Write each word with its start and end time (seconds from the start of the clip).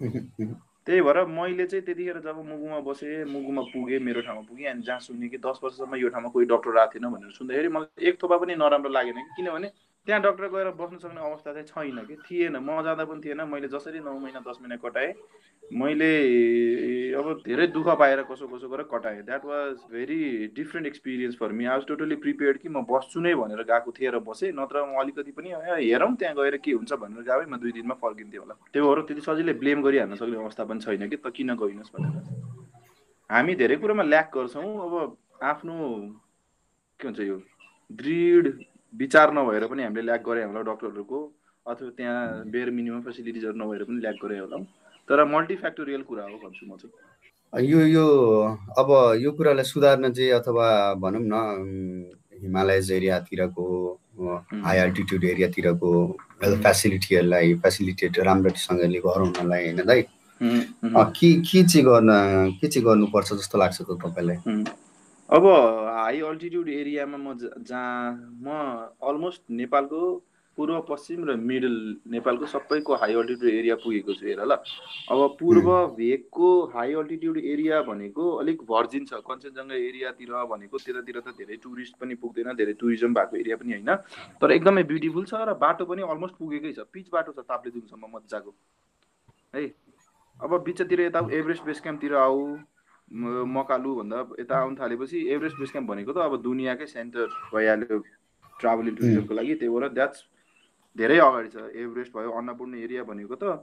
त्यही 0.00 1.00
भएर 1.00 1.24
मैले 1.26 1.66
चाहिँ 1.66 1.84
त्यतिखेर 1.84 2.18
जब 2.20 2.36
मुगुमा 2.44 2.78
बसेँ 2.80 3.24
मुगुमा 3.26 3.62
पुगेँ 3.72 3.98
मेरो 3.98 4.20
ठाउँमा 4.22 4.42
पुगेँ 4.42 4.66
अनि 4.68 4.82
जहाँ 4.82 4.98
सुन्ने 5.00 5.28
कि 5.28 5.38
दस 5.38 5.60
वर्षसम्म 5.62 5.96
यो 5.96 6.08
ठाउँमा 6.08 6.28
कोही 6.30 6.46
डक्टर 6.46 6.78
आएको 6.78 6.92
थिएन 6.94 7.10
भनेर 7.10 7.30
सुन्दाखेरि 7.32 7.68
मलाई 7.70 8.06
एक 8.06 8.22
थोपा 8.22 8.36
पनि 8.36 8.54
नराम्रो 8.56 8.90
लागेन 8.90 9.16
कि 9.16 9.32
किनभने 9.36 9.68
त्यहाँ 10.06 10.22
डक्टर 10.22 10.46
गएर 10.48 10.70
बस्नु 10.78 10.98
सक्ने 10.98 11.20
अवस्था 11.20 11.52
चाहिँ 11.52 11.66
छैन 11.66 11.98
कि? 12.06 12.16
थिएन। 12.26 12.56
म 12.62 12.82
जाँदा 12.82 13.04
पनि 13.04 13.20
थिएन। 13.24 13.40
मैले 13.50 13.68
जसरी 13.68 14.00
नौ 14.00 14.18
महिना 14.18 14.40
दस 14.46 14.58
महिना 14.62 14.76
कटाएँ। 14.78 15.12
मैले 15.74 16.10
अब 17.18 17.42
धेरै 17.42 17.66
दुःख 17.74 17.88
पाएर 17.98 18.22
कसो 18.30 18.46
कसो 18.46 18.68
गरेर 18.70 18.86
कटाएँ। 18.86 19.22
That 19.26 19.44
was 19.44 19.74
very 19.90 20.20
different 20.54 20.86
experience 20.86 21.36
for 21.36 21.52
me 21.52 21.64
I 21.66 21.76
was 21.76 21.86
totally 21.88 22.16
prepared 22.22 22.58
कि 22.58 22.68
म 22.68 22.82
बस्छु 22.86 23.20
नै 23.20 23.34
भनेर 23.34 23.62
गएको 23.66 23.90
थिएँ 23.98 24.10
र 24.14 24.18
बसेँ। 24.22 24.52
नत्र 24.54 24.84
म 24.86 25.00
अलिकति 25.02 25.32
पनि 25.34 25.50
हेरौँ 25.50 26.14
त्यहाँ 26.14 26.34
गएर 26.38 26.56
के 26.62 26.72
हुन्छ 26.72 26.92
भनेर 27.02 27.22
गएँ। 27.26 27.50
म 27.50 27.58
दुई 27.58 27.72
दिनमा 27.74 27.94
फर्किन्थेँ 27.98 28.38
होला। 28.38 28.54
त्यही 28.72 28.86
भएर 28.86 29.00
त्यति 29.10 29.20
सजिलै 29.26 29.52
ब्लेम 29.58 29.82
गरिहाल्न 29.82 30.14
सक्ने 30.14 30.36
अवस्था 30.38 30.64
पनि 30.70 30.80
छैन 30.86 31.08
कि? 31.10 31.16
त 31.18 31.34
किन 31.34 31.54
गइनस् 31.58 31.90
भनेर। 31.90 32.14
हामी 33.30 33.54
धेरै 33.58 33.76
कुरोमा 33.82 34.02
ल्याक 34.06 34.30
गर्छौँ। 34.30 34.70
अब 34.86 34.94
आफ्नो 35.42 35.74
के 37.00 37.08
भन्छ 37.08 37.20
यो? 37.20 37.42
दृढ 37.90 38.46
विचार 39.00 39.32
नभएर 39.34 39.66
पनि 39.66 39.82
हामीले 39.82 40.02
ल्याक 40.06 40.22
गरे 40.28 40.42
होला 40.44 40.60
डक्टरहरूको 40.70 41.18
अथवा 41.66 41.90
त्यहाँ 41.96 42.44
बेयर 42.52 42.70
मिनिमम 42.70 43.00
फेसिलिटिजहरू 43.06 43.56
नभएर 43.58 43.82
पनि 43.84 44.00
ल्याक 44.00 44.16
गरे 44.24 44.38
होला। 44.38 44.56
तर 45.08 45.24
मल्टिफ्याक्टोरियल 45.24 46.02
कुरा 46.08 46.24
हो 46.24 46.36
भन्छु 46.44 46.66
म 46.66 46.76
चाहिँ। 46.80 47.68
यो 47.70 47.80
यो 47.86 48.06
अब 48.78 48.88
यो 49.22 49.30
कुरालाई 49.32 49.64
सुधार्न 49.64 50.12
चाहिँ 50.12 50.30
अथवा 50.40 50.68
भनौँ 51.02 51.22
न 51.24 51.34
हिमालयज 52.42 52.90
एरियातिरको 52.92 53.66
हाई 54.64 54.78
अल्टिट्युड 54.78 55.24
एरियातिरको 55.24 55.90
फेसिलिटीहरूलाई 56.42 57.54
फेसिलिटेट 57.64 58.18
राम्रोसँगले 58.28 59.00
गराउनलाई 59.06 59.64
होइन 59.64 59.84
दाइ? 59.86 60.02
के 60.40 61.28
के 61.40 61.62
चाहिँ 61.64 61.84
गर्न 61.86 62.10
के 62.60 62.68
चाहिँ 62.68 62.84
गर्नुपर्छ 62.86 63.32
जस्तो 63.32 63.58
लाग्छ 63.58 63.78
त 63.82 63.98
तपाईँलाई? 64.04 64.36
अब 65.28 65.46
हाई 65.46 66.20
अल्टिट्युड 66.22 66.68
एरियामा 66.70 67.18
म 67.18 67.34
जहाँ 67.38 68.10
म 68.42 68.48
अलमोस्ट 69.02 69.42
नेपालको 69.50 70.00
पूर्व 70.58 70.80
पश्चिम 70.88 71.24
र 71.28 71.34
मिडल 71.36 71.74
नेपालको 72.08 72.46
सबैको 72.46 72.94
हाई 72.94 73.14
अल्टिट्युड 73.14 73.50
एरिया 73.52 73.74
पुगेको 73.82 74.14
छु 74.14 74.26
हेर 74.26 74.40
ल। 74.40 74.56
अब 75.10 75.36
पूर्व 75.40 75.66
भेगको 75.96 76.50
हाई 76.74 76.94
अल्टिट्युड 76.94 77.38
एरिया 77.38 77.80
भनेको 77.88 78.30
अलिक 78.36 78.62
भर्जिन 78.70 79.04
छ 79.06 79.20
कञ्चनजङ्घा 79.26 79.74
एरियातिर 79.74 80.30
भनेको 80.54 80.78
त्यतातिर 80.78 81.18
त 81.18 81.34
धेरै 81.42 81.56
टुरिस्ट 81.66 81.98
पनि 81.98 82.14
पुग्दैन 82.22 82.54
धेरै 82.54 82.72
टुरिज्म 82.78 83.12
भएको 83.18 83.36
एरिया 83.36 83.56
पनि 83.56 83.72
होइन। 83.72 83.90
तर 84.40 84.48
एकदमै 84.52 84.82
ब्युटिफुल 84.94 85.24
छ 85.26 85.42
र 85.42 85.58
बाटो 85.58 85.84
पनि 85.90 86.06
अलमोस्ट 86.06 86.38
पुगेकै 86.38 86.72
छ 86.72 86.86
पिच 86.94 87.10
बाटो 87.10 87.34
छ 87.34 87.44
ताप्लेजुङसम्म 87.50 88.14
मजाको। 88.14 88.54
है 89.58 89.66
अब 90.38 90.62
बिचतिर 90.70 91.00
यता 91.00 91.26
एभरेस्ट 91.32 91.64
बेस 91.66 91.80
क्याम्पतिर 91.82 92.14
आऊ। 92.22 92.40
मकालु 93.10 93.94
भन्दा 93.94 94.18
यता 94.40 94.54
आउनु 94.58 94.76
थालेपछि 94.80 95.18
एभरेस्ट 95.34 95.58
बेस 95.58 95.70
क्याम्प 95.72 95.88
भनेको 95.90 96.12
त 96.12 96.18
अब 96.26 96.42
दुनियाँकै 96.42 96.86
सेन्टर 96.86 97.26
भइहाल्यो 97.54 97.98
ट्राभल 98.60 98.86
टुरिज्मको 98.96 99.34
लागि। 99.34 99.54
त्यही 99.60 99.70
भएर 99.70 99.88
द्याट्स 99.94 100.18
धेरै 100.96 101.18
अगाडि 101.18 101.48
छ। 101.54 101.56
एभरेस्ट 101.76 102.12
भयो 102.16 102.30
अन्नपूर्ण 102.34 102.74
एरिया 102.82 103.02
भनेको 103.04 103.34
त। 103.36 103.62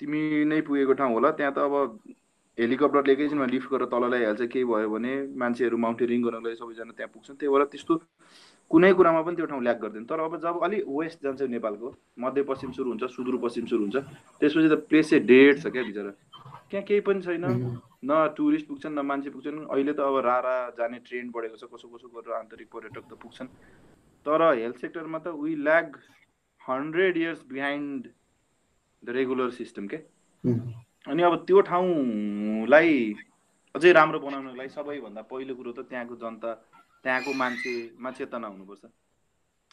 तिमी 0.00 0.44
नै 0.50 0.60
पुगेको 0.66 0.92
ठाउँ 0.98 1.12
होला। 1.14 1.30
त्यहाँ 1.38 1.52
त 1.54 1.58
अब 1.62 1.74
हेलिकप्टरले 2.58 3.12
एकैछिनमा 3.12 3.46
लिफ्ट 3.46 3.68
गरेर 3.70 3.88
तल 3.88 4.04
ल्याइहाल्छ 4.10 4.42
केही 4.50 4.64
भयो 4.64 4.88
भने 4.90 5.12
मान्छेहरू 5.38 5.76
माउन्टेनिङ 5.78 6.20
गर्नको 6.22 6.46
लागि 6.48 6.56
सबैजना 6.58 6.92
त्यहाँ 6.98 7.12
पुग्छन्। 7.14 7.36
त्यही 7.38 7.52
भएर 7.52 7.64
त्यस्तो 7.72 7.94
कुनै 8.70 8.92
कुरामा 8.96 9.20
पनि 9.22 9.36
त्यो 9.36 9.46
ठाउँ 9.46 9.62
ल्याक 9.62 9.78
गर्दैन। 9.84 10.04
तर 10.08 10.20
अब 10.20 10.36
जब 10.40 10.54
अलिक 10.64 10.82
वेस्ट 10.88 11.18
जान्छ 11.22 11.40
नेपालको 11.48 11.88
मध्यपश्चिम 12.18 12.70
सुरु 12.72 12.88
हुन्छ 12.90 13.04
सुदूरपश्चिम 13.12 13.64
सुरु 13.70 13.82
हुन्छ। 13.84 13.96
त्यसपछि 14.40 14.68
त 14.68 14.74
प्लेस 14.88 15.10
चाहिँ 15.10 15.24
डेड 15.28 15.54
छ 15.62 15.66
क्या 15.68 15.84
बिचरा। 15.84 16.12
त्यहाँ 16.72 16.84
केही 16.88 17.00
पनि 17.04 17.20
छैन। 17.22 17.44
न 18.04 18.10
टुरिस्ट 18.36 18.66
पुग्छन् 18.66 18.94
न 18.96 19.04
मान्छे 19.04 19.30
पुग्छन्। 19.30 19.58
अहिले 19.68 19.92
त 19.92 20.00
अब 20.00 20.16
रारा 20.24 20.56
जाने 20.78 20.98
ट्रेन 21.06 21.30
बढेको 21.30 21.56
छ 21.60 21.68
कसो 21.68 21.88
कसो 21.92 22.08
गरेर 22.08 22.32
आन्तरिक 22.34 22.68
पर्यटक 22.72 23.04
त 23.10 23.20
पुग्छन्। 23.22 23.48
तर 24.26 24.40
हेल्थ 24.54 24.76
सेक्टरमा 24.80 25.18
त 25.18 25.36
we 25.36 25.52
lag 25.68 26.00
hundred 26.60 27.16
years 27.16 27.44
behind 27.52 28.08
the 29.02 29.08
regular 29.10 29.50
system 29.52 29.86
के? 29.92 29.98
अनि 31.12 31.22
अब 31.22 31.34
त्यो 31.46 31.60
ठाउँलाई 31.68 32.90
अझै 33.74 33.92
राम्रो 33.92 34.18
बनाउनको 34.20 34.56
लागि 34.56 34.70
सबैभन्दा 34.70 35.22
पहिलो 35.30 35.54
कुरो 35.54 35.72
त 35.72 35.80
त्यहाँको 35.90 36.16
जनता 36.16 36.50
त्यहाँको 37.04 37.32
मान्छेमा 37.34 38.10
चेतना 38.18 38.46
हुनुपर्छ 38.48 38.84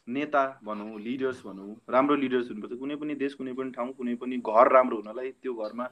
नेता 0.10 0.44
भनौँ 0.66 1.00
लिडर्स 1.00 1.42
भनौँ 1.46 1.76
राम्रो 1.94 2.16
लिडर्स 2.16 2.50
हुनुपर्छ। 2.50 2.80
कुनै 2.80 2.96
पनि 2.96 3.16
देश 3.16 3.34
कुनै 3.40 3.54
पनि 3.54 3.72
ठाउँ 3.72 3.92
कुनै 3.94 4.16
पनि 4.22 4.38
घर 4.38 4.72
राम्रो 4.74 4.98
हुनलाई 4.98 5.30
त्यो 5.42 5.54
घरमा 5.54 5.86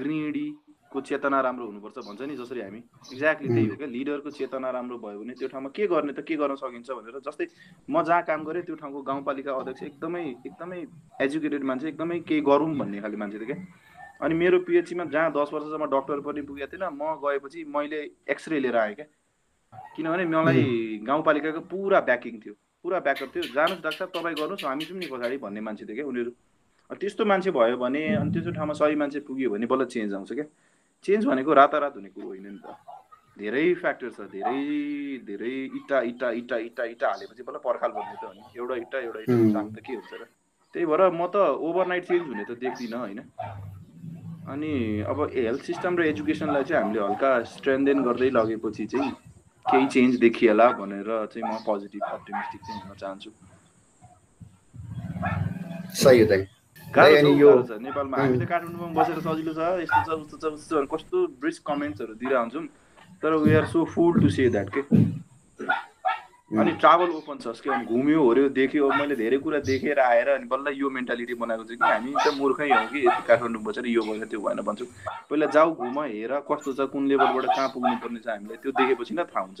गृहिणी 0.00 0.46
को 0.92 1.00
चेतना 1.00 1.40
राम्रो 1.40 1.66
हुनुपर्छ 1.66 1.98
भन्छ 2.06 2.22
नि 2.22 2.34
जसरी 2.36 2.60
हामी। 2.60 2.78
एक्ज्याक्टली 3.12 3.48
त्यही 3.48 3.66
हो 3.66 3.76
क्या। 3.76 3.88
लिडरको 3.88 4.30
चेतना 4.30 4.70
राम्रो 4.70 4.98
भयो 4.98 5.18
भने 5.20 5.34
त्यो 5.40 5.48
ठाउँमा 5.48 5.70
के 5.76 5.86
गर्ने 5.88 6.12
त 6.12 6.20
के 6.28 6.36
गर्न 6.36 6.54
सकिन्छ 6.60 6.90
भनेर 6.90 7.20
जस्तै 7.26 7.46
म 7.88 8.02
जहाँ 8.04 8.22
काम 8.28 8.44
गरेँ 8.44 8.62
त्यो 8.62 8.76
ठाउँको 8.76 9.02
गाउँपालिका 9.02 9.52
अध्यक्ष 9.56 9.82
एकदमै 9.82 10.24
एकदमै 10.46 10.80
एजुकेटेड 11.24 11.64
मान्छे 11.64 11.88
एकदमै 11.88 12.18
केही 12.28 12.40
गरौँ 12.44 12.68
भन्ने 12.76 13.00
खाले 13.00 13.16
मान्छे 13.16 13.38
थियो 13.38 13.48
क्या। 13.54 13.58
अनि 14.20 14.34
मेरो 14.34 14.58
पिएचसीमा 14.68 15.04
जहाँ 15.08 15.32
दस 15.32 15.48
वर्षसम्म 15.52 15.86
डक्टर 15.96 16.20
पनि 16.28 16.42
पुगेको 16.44 16.76
थिएन 16.76 16.84
म 16.92 17.16
गएपछि 17.24 17.64
मैले 17.72 18.00
एक्सरे 18.28 18.60
लिएर 18.60 18.76
आएँ 18.76 18.94
क्या। 18.94 19.06
किनभने 19.96 20.24
मलाई 20.28 21.00
गाउँपालिकाको 21.08 21.60
पुरा 21.72 22.00
ब्याकिङ 22.04 22.38
थियो। 22.44 22.54
पुरा 22.84 22.98
ब्याकअप 23.00 23.30
थियो। 23.34 23.42
जानुहोस् 23.54 23.82
डाक्टर 23.82 24.06
तपाईँ 24.10 24.34
गर्नुहोस् 24.34 24.64
हामी 24.64 24.84
छौँ 24.84 24.98
नि 24.98 25.06
पछाडि 25.06 25.36
भन्ने 25.38 25.60
मान्छे 25.62 25.84
थियो 25.86 25.96
क्या 25.96 26.06
उनीहरू। 26.06 26.30
त्यस्तो 26.90 27.24
मान्छे 27.24 27.50
भयो 27.50 27.76
भने 27.78 28.02
अनि 28.18 28.30
त्यस्तो 28.32 28.52
ठाउँमा 28.52 28.74
सही 28.74 28.94
मान्छे 28.98 29.20
पुग्यो 29.24 29.50
भने 29.50 29.66
बल्ल 29.66 29.84
चेन्ज 29.86 30.14
आउँछ 30.14 30.32
क्या। 30.32 30.46
चेन्ज 31.04 31.22
भनेको 31.26 31.52
रातारात 31.54 31.94
हुने 31.96 32.08
कुरो 32.10 32.28
होइन 32.28 32.46
नि 32.46 32.60
त। 32.60 32.74
धेरै 33.38 33.64
फ्याक्टर 33.80 34.10
छ 34.12 34.20
धेरै 34.28 34.60
धेरै 35.24 35.54
इटा 35.78 35.98
इटा 36.10 36.28
इटा 36.36 36.56
इटा 36.68 36.84
इटा 36.84 37.06
हालेपछि 37.08 37.42
बल्ल 37.42 37.58
पर्खाल 37.64 37.90
बन्ने 37.96 38.16
त 38.20 38.24
हो 38.28 38.32
एउटा 38.60 38.74
इटा 38.76 38.98
एउटा 38.98 39.20
इटा 39.24 39.36
काम 39.56 39.66
त 39.72 39.78
के 39.80 39.92
हुन्छ 39.94 40.12
र? 40.12 40.22
त्यही 40.74 40.84
भएर 40.86 41.02
म 41.10 41.22
त 41.32 41.36
ओभरनाइट 41.64 42.04
चेन्ज 42.04 42.24
हुने 42.28 42.44
त 42.44 42.52
देख्दिनँ 42.60 42.98
होइन। 42.98 43.20
अनि 44.52 44.72
अब 45.06 45.18
हेल्थ 45.32 45.62
सिस्टम 45.64 45.92
र 45.96 46.00
एजुकेसनलाई 46.12 46.64
चाहिँ 46.68 46.82
हामीले 46.82 47.00
हल्का 47.00 47.30
स्ट्रेन्देन 47.56 47.98
गर्दै 48.02 48.30
लगेपछि 48.36 48.84
चाहिँ 48.92 49.10
केही 49.66 49.86
चेन्ज 49.94 50.12
देखिएला 50.20 50.66
भनेर 50.80 51.08
चाहिँ 51.32 51.44
म 51.46 51.56
पोजिटिभ 51.66 52.02
अप्टिमिस्टिक 52.02 52.60
चाहिँ 52.66 52.80
हुन 52.82 52.96
चाहन्छु। 53.02 53.30
सही 56.02 56.20
हो 56.20 56.26
गाह्रो 56.94 57.62
छ 57.68 57.78
नेपालमा 57.80 58.16
हामी 58.16 58.38
त 58.38 58.44
काठमाडौँमा 58.48 58.88
बसेर 58.98 59.18
सजिलो 59.22 59.52
छ 59.54 59.60
यस्तो 59.82 60.00
छ 60.02 60.10
उस्तो 60.18 60.36
छ 60.42 60.44
उस्तो 60.56 60.84
कस्तो 60.92 61.18
ब्रिस्क 61.40 61.62
कमेन्ट्सहरू 61.70 62.14
दिएर 62.20 62.36
हुन्छौँ 62.36 62.66
तर 63.22 63.32
we 63.44 63.54
are 63.54 63.66
so 63.72 63.84
full 63.94 64.20
to 64.20 64.28
say 64.28 64.48
that 64.50 64.68
के 64.74 64.80
अनि 66.52 66.72
ट्राभल 66.80 67.10
ओपन 67.16 67.38
छ 67.40 67.60
के 67.64 67.70
भने 67.70 67.84
घुम्यो 67.88 68.22
होऱ्यो 68.22 68.48
देख्यो 68.52 68.88
मैले 68.92 69.16
धेरै 69.16 69.38
कुरा 69.40 69.58
देखेर 69.64 69.98
आएर 70.00 70.28
अनि 70.28 70.46
बल्ल 70.46 70.72
यो 70.76 70.90
मेन्टालिटी 70.90 71.34
बनाएको 71.34 71.64
छु 71.64 71.74
कि 71.74 71.84
हामी 71.84 72.12
त 72.12 72.34
मूर्खै 72.36 72.68
हौँ 72.68 72.86
कि 72.92 72.98
यति 73.06 73.22
काठमाडौँ 73.24 73.62
बसेर 73.64 73.86
यो 73.88 74.02
भएन 74.04 74.24
त्यो 74.28 74.40
भएन 74.40 74.60
भन्छु। 74.60 74.84
पहिला 75.32 75.46
जाऊ 75.48 75.74
घुम 75.74 75.98
हेर 76.02 76.32
कस्तो 76.44 76.72
छ 76.76 76.80
कुन 76.92 77.08
लेभलबाट 77.08 77.46
कहाँ 77.56 77.68
पुग्नु 77.72 77.96
पर्ने 78.04 78.20
छ 78.20 78.28
हामीलाई 78.28 78.56
त्यो 78.60 78.72
देखेपछि 78.72 79.14
नै 79.16 79.24
थाहा 79.32 79.44
हुन्छ। 79.48 79.60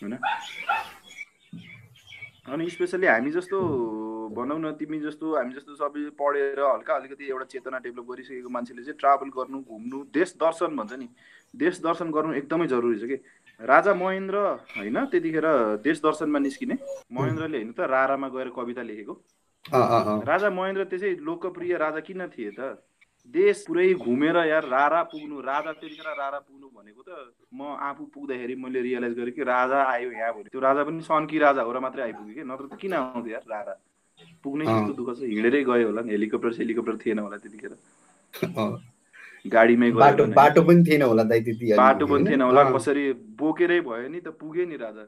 होइन? 0.00 0.14
अनि 2.48 2.70
स्पेसली 2.70 3.06
हामी 3.06 3.30
जस्तो 3.36 3.60
भनौँ 4.32 4.58
न 4.60 4.72
तिमी 4.80 4.98
जस्तो 5.00 5.36
हामी 5.36 5.52
जस्तो 5.54 5.74
सबै 5.76 6.08
पढेर 6.16 6.60
हल्का 6.60 6.94
अलिकति 6.94 7.24
एउटा 7.28 7.44
चेतना 7.52 7.78
डेभलप 7.84 8.04
गरिसकेको 8.08 8.48
मान्छेले 8.48 8.82
चाहिँ 8.82 8.98
ट्राभल 8.98 9.28
गर्नु 9.36 9.58
घुम्नु 9.62 9.98
देश 10.16 10.34
दर्शन 10.40 10.76
भन्छ 10.76 10.92
नि। 10.96 11.08
देश 11.54 11.80
दर्शन 11.80 12.10
गर्नु 12.10 12.32
एकदमै 12.34 12.66
जरुरी 12.66 12.98
छ 12.98 13.04
कि। 13.04 13.16
राजा 13.60 13.94
महेन्द्र 13.94 14.36
होइन 14.76 15.04
त्यतिखेर 15.10 15.46
देश 15.82 16.00
दर्शनमा 16.02 16.38
निस्किने। 16.38 16.74
महेन्द्रले 17.12 17.58
होइन 17.58 17.72
त 17.72 17.80
रारामा 17.80 18.28
गएर 18.28 18.48
कविता 18.56 18.82
लेखेको। 18.82 19.14
राजा 20.24 20.50
महेन्द्र 20.50 20.84
त्यसै 20.84 21.10
लोकप्रिय 21.22 21.76
राजा 21.78 22.00
किन 22.00 22.26
थिए 22.28 22.50
त? 22.50 22.82
देश 23.34 23.64
पुरै 23.66 23.88
घुमेर 23.96 24.36
यार 24.46 24.64
रारा 24.68 25.02
पुग्नु 25.08 25.40
राजा 25.40 25.72
त्यतिखेर 25.72 26.08
रारा 26.12 26.38
पुग्नु 26.38 26.68
भनेको 26.68 27.02
त 27.02 27.10
म 27.52 27.72
आफू 27.80 28.04
पुग्दाखेरि 28.14 28.54
मैले 28.60 28.80
रियलाइज 28.84 29.14
गरेँ 29.16 29.32
कि 29.32 29.42
राजा 29.42 29.78
आयो 29.82 30.10
यहाँ 30.12 30.32
भने। 30.34 30.48
त्यो 30.52 30.60
राजा 30.60 30.84
पनि 30.84 31.00
सन्की 31.02 31.38
राजा 31.38 31.62
हो 31.62 31.72
र 31.72 31.78
मात्रै 31.80 32.02
आइपुग्यो 32.04 32.34
कि? 32.34 32.42
नत्र 32.44 32.64
त 32.68 32.76
किन 32.76 32.92
आउँथ्यो 32.92 33.32
यार 33.32 33.44
राजा 33.48 33.74
पुग्नै 34.44 34.64
त्यस्तो 34.66 34.92
दुःख 34.92 35.08
छ 35.16 35.20
हिँडेरै 35.24 35.62
गयो 35.64 35.86
होला 35.88 36.00
नि। 36.04 36.10
हेलिकप्टर 36.12 36.52
सेलिकप्टर 36.52 36.96
थिएन 37.00 37.18
होला 37.24 37.36
त्यतिखेर। 37.40 37.72
गाडीमै 39.44 39.90
गयो 39.92 40.26
बाटो 40.34 40.62
पनि 40.62 40.82
थिएन 40.84 41.02
होला 41.02 41.24
बाटो 41.24 42.06
पनि 42.06 42.24
थिएन 42.30 42.42
होला। 42.42 42.62
कसरी 42.72 43.04
बोकेरै 43.38 43.80
भयो 43.84 44.08
नि 44.08 44.20
त 44.20 44.28
पुग्यो 44.40 44.64
नि 44.66 44.76
राजा। 44.80 45.04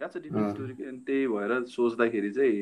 त्यही 0.00 1.26
भएर 1.26 1.52
सोच्दाखेरि 1.68 2.30
चाहिँ 2.30 2.56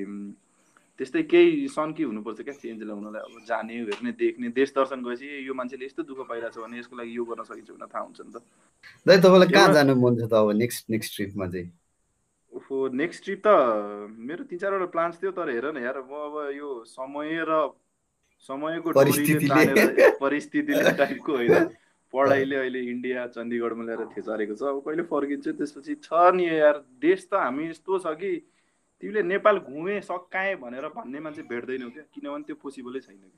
त्यस्तै 0.98 1.22
केही 1.30 1.68
सन्की 1.70 2.02
हुनुपर्छ 2.02 2.40
क्या 2.42 2.54
चेन्ज 2.58 2.82
ल्याउनलाई? 2.82 3.22
अब 3.22 3.34
जाने 3.46 3.74
हेर्ने 3.78 4.12
देख्ने 4.18 4.48
देश 4.50 4.72
दर्शन 4.74 4.98
गएपछि 5.06 5.46
यो 5.46 5.54
मान्छेले 5.54 5.84
यस्तो 5.86 6.02
दुःख 6.02 6.26
पाइरहेको 6.26 6.58
छ 6.58 6.64
भने 6.64 6.78
यसको 6.78 6.94
लागि 6.98 7.12
यो 7.16 7.24
गर्न 7.24 7.42
सकिन्छ 7.46 7.70
भने 7.70 7.86
थाहा 7.86 8.02
हुन्छ 8.02 8.18
नि 8.18 8.32
त। 8.34 8.42
दाइ 9.06 9.18
तपाईँलाई 9.22 9.48
कहाँ 9.54 9.72
जानु 9.78 9.94
मन 9.94 10.14
छ 10.18 10.26
त 10.26 10.34
अब 10.34 10.50
नेक्स्ट 10.58 10.90
नेक्स्ट 10.90 11.10
ट्रिपमा 11.14 11.46
चाहिँ? 11.54 11.70
ओहो 12.52 12.76
नेक्स्ट 12.98 13.24
ट्रिप 13.24 13.40
त 13.46 13.48
मेरो 14.10 14.42
तिन 14.50 14.58
चारवटा 14.58 14.88
प्लान्स 14.90 15.22
थियो 15.22 15.30
तर 15.38 15.48
हेर 15.54 15.66
न 15.70 15.78
यार 15.86 16.02
म 16.02 16.12
अब 16.18 16.34
यो 16.58 16.68
समय 16.90 17.46
र 17.46 17.52
समयको 18.46 18.92
परिस्थितिले। 18.92 20.10
परिस्थितिले 20.22 20.92
टाइपको 20.98 21.32
होइन। 21.36 21.68
पढाइले 22.12 22.56
अहिले 22.56 22.80
इन्डिया 22.90 23.26
चण्डीगढमा 23.36 23.84
ल्याएर 23.84 24.04
थेचारेको 24.16 24.54
छ। 24.54 24.62
अब 24.62 24.80
कहिले 24.86 25.02
फर्किन्छ 25.10 25.48
त्यसपछि 25.48 25.94
छ 26.04 26.08
नि 26.34 26.48
यार 26.48 26.76
देश 27.00 27.28
त 27.28 27.34
हामी 27.36 27.68
यस्तो 27.68 27.98
छ 27.98 28.14
कि 28.20 28.30
तिमीले 29.02 29.22
नेपाल 29.22 29.58
घुमे 29.58 30.00
सकाएँ 30.02 30.54
भनेर 30.62 30.88
भन्ने 30.96 31.20
मान्छे 31.20 31.42
भेट्दैनौ 31.50 31.88
क्या। 31.90 32.04
किनभने 32.14 32.44
त्यो 32.48 32.56
पोसिबलै 32.62 33.00
छैन 33.00 33.16
कि 33.18 33.36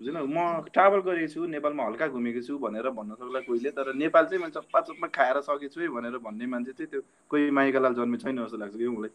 बुझेन 0.00 0.16
म 0.28 0.68
ट्राभल 0.72 1.00
गरेको 1.08 1.32
छु 1.32 1.46
नेपालमा 1.56 1.84
हल्का 1.86 2.06
घुमेको 2.08 2.40
छु 2.44 2.58
भनेर 2.58 2.88
भन्न 2.98 3.14
सक्ला 3.16 3.40
कोहीले 3.48 3.70
तर 3.76 3.92
नेपाल 3.96 4.24
चाहिँ 4.26 4.40
मैले 4.42 4.54
चप्पा 4.60 4.80
चप्पा 4.88 5.06
खाएर 5.16 5.40
सकेछु 5.48 5.80
है 5.80 5.88
भनेर 5.96 6.16
भन्ने 6.20 6.46
मान्छे 6.52 6.72
चाहिँ 6.72 6.90
त्यो 6.90 7.00
कोही 7.30 7.50
माइकालाल 7.52 7.94
जन्मे 7.94 8.18
छैन 8.18 8.44
जस्तो 8.44 8.56
लाग्छ 8.56 8.76
कि 8.76 8.88
मलाई। 8.88 9.12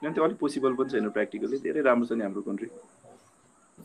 किनभने 0.00 0.14
त्यो 0.14 0.24
अलिक 0.24 0.38
पोसिबल 0.38 0.72
पनि 0.74 0.90
छैन 0.90 1.08
प्र्याक्टिकली 1.10 1.56
धेरै 1.64 1.82
राम्रो 1.88 2.06
छ 2.06 2.12
नि 2.12 2.24
हाम्रो 2.24 2.42
कन्ट्री 2.42 2.68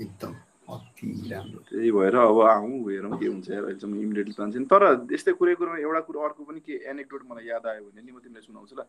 एकदम 0.02 0.34
अति 0.74 1.08
राम्रो। 1.32 1.60
त्यही 1.70 1.92
भएर 1.92 2.16
अब 2.16 2.40
आउँ 2.42 2.80
हेरौँ 2.90 3.18
के 3.20 3.28
हुन्छ 3.28 3.50
यार 3.50 3.64
अहिलेसम्म 3.64 4.02
इमिडिएटली 4.02 4.34
प्लान 4.34 4.66
तर 4.72 4.84
यस्तै 5.12 5.34
कुरै 5.40 5.56
कुरोमा 5.56 5.78
एउटा 5.78 6.02
कुरो 6.08 6.20
अर्को 6.28 6.44
पनि 6.44 6.60
के 6.60 6.74
एनेक्डोट 6.92 7.22
मलाई 7.32 7.46
याद 7.48 7.66
आयो 7.66 7.84
भने 7.84 8.02
नि 8.02 8.12
म 8.12 8.20
तिमीलाई 8.20 8.44
सुनाउँछु 8.48 8.76
ल। 8.76 8.84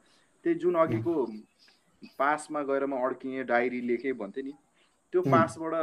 त्यही 0.45 0.55
जुन 0.59 0.75
अघिको 0.75 1.15
पासमा 2.19 2.63
गएर 2.63 2.87
म 2.87 2.99
अड्किएँ 2.99 3.45
डायरी 3.47 3.81
लेखेँ 3.89 4.13
भन्थेँ 4.19 4.45
नि 4.45 4.53
त्यो 5.13 5.23
पासबाट 5.25 5.75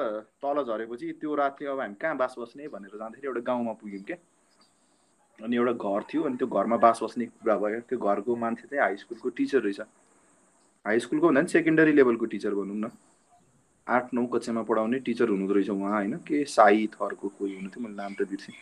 तल 0.44 0.64
झरेपछि 0.64 1.12
त्यो 1.22 1.36
रातले 1.36 1.68
अब 1.68 1.80
हामी 1.80 1.96
कहाँ 2.02 2.18
बास 2.18 2.36
बस्ने 2.40 2.68
भनेर 2.70 2.98
जाँदाखेरि 3.00 3.28
एउटा 3.28 3.42
गाउँमा 3.42 3.74
पुग्यौँ 3.82 4.04
क्या 4.04 4.18
अनि 5.40 5.56
एउटा 5.56 5.74
घर 5.74 6.04
थियो 6.12 6.24
अनि 6.24 6.38
त्यो 6.38 6.48
घरमा 6.48 6.78
बास 6.78 7.00
बस्ने 7.04 7.26
कुरा 7.26 7.56
भयो। 7.58 7.80
त्यो 7.90 7.98
घरको 8.00 8.36
मान्छे 8.36 8.68
चाहिँ 8.68 8.84
हाई 8.84 8.96
स्कुलको 8.98 9.30
टिचर 9.36 9.62
रहेछ। 9.64 9.82
हाई 10.86 11.00
स्कुलको 11.00 11.28
भन्दा 11.28 11.42
पनि 11.42 11.50
सेकेन्डरी 11.50 11.92
लेभलको 11.92 12.26
टिचर 12.32 12.54
भनौँ 12.56 12.78
न। 12.78 12.92
आठ 13.88 14.14
नौ 14.14 14.26
कक्षामा 14.26 14.62
पढाउने 14.66 15.00
टिचर 15.00 15.30
हुनुहुँदो 15.30 15.54
रहेछ 15.54 15.70
उहाँ 15.70 15.92
होइन? 15.92 16.14
के 16.26 16.44
साई 16.46 16.88
थरको 16.94 17.28
कोही 17.38 17.54
हुनुहुन्थ्यो? 17.54 17.84
मैले 17.84 17.96
नाम 17.96 18.14
त 18.14 18.26
बिर्सेँ। 18.26 18.56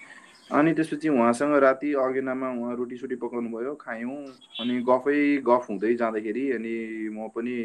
अनि 0.52 0.74
त्यसपछि 0.74 1.10
उहाँसँग 1.10 1.56
राति 1.64 1.94
अगेनामा 1.96 2.50
उहाँ 2.60 2.76
रोटी 2.76 2.98
सोटी 2.98 3.16
पकाउनु 3.16 3.50
भयो 3.50 3.74
खायौँ। 3.80 4.18
अनि 4.60 4.80
गफै 4.84 5.20
गफ 5.48 5.70
हुँदै 5.70 5.94
जाँदाखेरि 5.96 6.44
अनि 6.52 6.74
म 7.16 7.28
पनि 7.32 7.56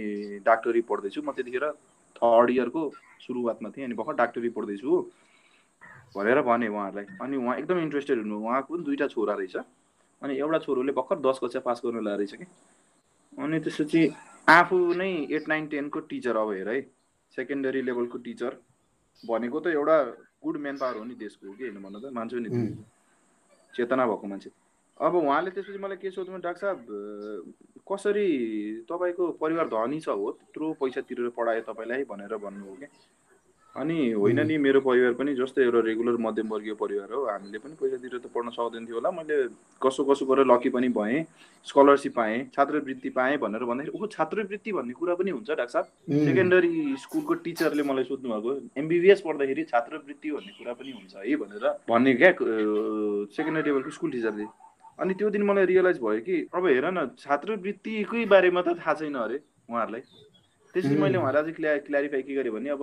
डाक्टरी 0.47 0.81
पढ्दैछु। 0.87 1.23
म 1.23 1.35
त्यतिखेर 1.35 1.67
थर्ड 2.23 2.51
इयरको 2.51 2.83
सुरुवातमा 3.27 3.69
थिएँ। 3.75 3.85
अनि 3.87 3.95
भर्खर 3.99 4.15
डाक्टरी 4.23 4.49
पढ्दैछु 4.55 4.91
भनेर 6.15 6.41
भने 6.47 6.69
उहाँहरूलाई। 6.69 7.07
अनि 7.21 7.37
उहाँ 7.37 7.57
एकदम 7.59 7.79
इन्ट्रेस्टेड 7.79 8.19
हुनु 8.23 8.39
उहाँको 8.39 8.75
पनि 8.75 8.85
दुइटा 8.85 9.07
छोरा 9.11 9.35
रहेछ। 9.35 9.57
अनि 10.23 10.39
एउटा 10.39 10.59
छोरोले 10.63 10.93
भर्खर 10.95 11.19
दस 11.27 11.39
कक्षा 11.43 11.61
पास 11.67 11.83
गर्नु 11.85 12.07
रहेछ 12.07 12.35
कि। 12.39 12.47
अनि 13.43 13.61
त्यसपछि 13.61 14.01
आफू 14.49 14.79
नै 14.95 15.11
एट 15.35 15.49
नाइन 15.49 15.67
टेनको 15.67 16.01
टिचर 16.07 16.37
अब 16.37 16.53
हेर 16.53 16.69
है। 16.69 16.81
सेकेन्डरी 17.37 17.83
लेभलको 17.83 18.19
टिचर 18.19 18.53
भनेको 19.23 19.61
त 19.61 19.67
एउटा 19.75 19.97
गुड 20.45 20.57
म्यान 20.57 20.77
पावर 20.79 20.97
हो 20.97 21.05
नि 21.05 21.15
देशको 21.15 21.53
के 21.53 21.65
होइन 21.65 21.83
भन्नु 21.83 21.99
त 22.01 22.13
मान्छे 22.15 22.41
नि 22.41 22.49
चेतना 23.75 24.07
भएको 24.07 24.27
मान्छे। 24.27 24.51
अब 25.01 25.15
उहाँले 25.15 25.51
त्यसपछि 25.51 25.79
मलाई 25.79 25.97
के 26.03 26.11
सोध्नु 26.11 26.39
डाक्टर 26.43 26.61
साहब 26.61 26.79
कसरी 27.87 28.29
तपाईँको 28.91 29.25
परिवार 29.39 29.67
धनी 29.69 30.01
छ 30.01 30.09
हो? 30.09 30.31
त्यत्रो 30.33 30.73
पैसा 30.81 31.01
तिरेर 31.07 31.29
पढायो 31.37 31.63
तपाईँलाई 31.69 32.05
भनेर 32.11 32.37
भन्नु 32.37 32.65
हो 32.67 32.75
क्या। 32.77 32.89
अनि 33.79 33.97
होइन 34.13 34.41
नि 34.47 34.57
मेरो 34.59 34.81
परिवार 34.81 35.13
पनि 35.15 35.35
जस्तै 35.35 35.63
एउटा 35.63 35.81
रेगुलर 35.87 36.17
मध्यमवर्गीय 36.19 36.75
परिवार 36.75 37.13
हो। 37.13 37.25
हामीले 37.27 37.59
पनि 37.59 37.75
पैसा 37.79 37.97
तिरेर 37.97 38.19
त 38.19 38.27
पढ्न 38.35 38.51
सक्दैन 38.51 38.87
थियो 38.87 38.97
होला। 38.99 39.11
मैले 39.15 39.37
कसो 39.83 40.05
कसो 40.05 40.27
गरेर 40.27 40.47
लकी 40.47 40.71
पनि 40.75 40.89
भएँ 40.91 41.23
स्कलरसिप 41.67 42.15
पाएँ 42.15 42.39
छात्रवृत्ति 42.55 43.11
पाएँ 43.15 43.37
भनेर 43.39 43.65
भन्दाखेरि 43.71 43.95
ऊ 43.95 44.07
छात्रवृत्ति 44.11 44.73
भन्ने 44.73 44.95
कुरा 44.99 45.15
पनि 45.15 45.31
हुन्छ 45.31 45.51
डाक्टर 45.51 45.71
साहब। 45.71 45.87
सेकेन्डरी 46.27 46.97
स्कुलको 46.99 47.35
टिचरले 47.47 47.83
मलाई 47.83 48.05
सोध्नु 48.11 48.29
भएको 48.29 48.51
एमबिबिएस 48.83 49.21
पढ्दाखेरि 49.27 49.65
छात्रवृत्ति 49.71 50.31
भन्ने 50.31 50.53
कुरा 50.59 50.73
पनि 50.75 50.91
हुन्छ 50.99 51.15
है 51.17 51.37
भनेर 51.39 51.67
भन्ने 51.87 52.15
क्या 52.19 52.31
सेकेन्डरी 52.35 53.71
लेभलको 53.71 53.91
स्कुल 53.91 54.11
टिचरले 54.11 54.47
अनि 54.99 55.15
त्यो 55.15 55.31
दिन 55.31 55.43
मलाई 55.47 55.67
रियलाइज 55.71 55.99
भयो 56.03 56.21
कि 56.27 56.37
अब 56.51 56.67
हेर 56.67 56.87
न 56.91 57.07
छात्रवृत्तिकै 57.19 58.25
बारेमा 58.27 58.63
त 58.63 58.75
थाहा 58.83 58.95
छैन 58.99 59.15
अरे 59.15 59.39
उहाँहरूलाई। 59.71 60.03
त्यसपछि 60.75 60.97
मैले 60.97 61.19
उहाँलाई 61.19 61.43
चाहिँ 61.43 61.55
क्ल्या 61.55 61.77
क्ल्यारिफाई 61.87 62.23
के 62.23 62.35
गरेँ 62.35 62.53
भने 62.53 62.71
अब 62.71 62.83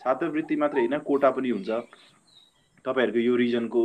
छात्रवृत्ति 0.00 0.56
मात्रै 0.56 0.80
होइन 0.80 0.98
कोटा 0.98 1.30
पनि 1.30 1.50
हुन्छ। 1.50 1.70
तपाईँहरूको 2.84 3.20
यो 3.20 3.34
रिजनको 3.36 3.82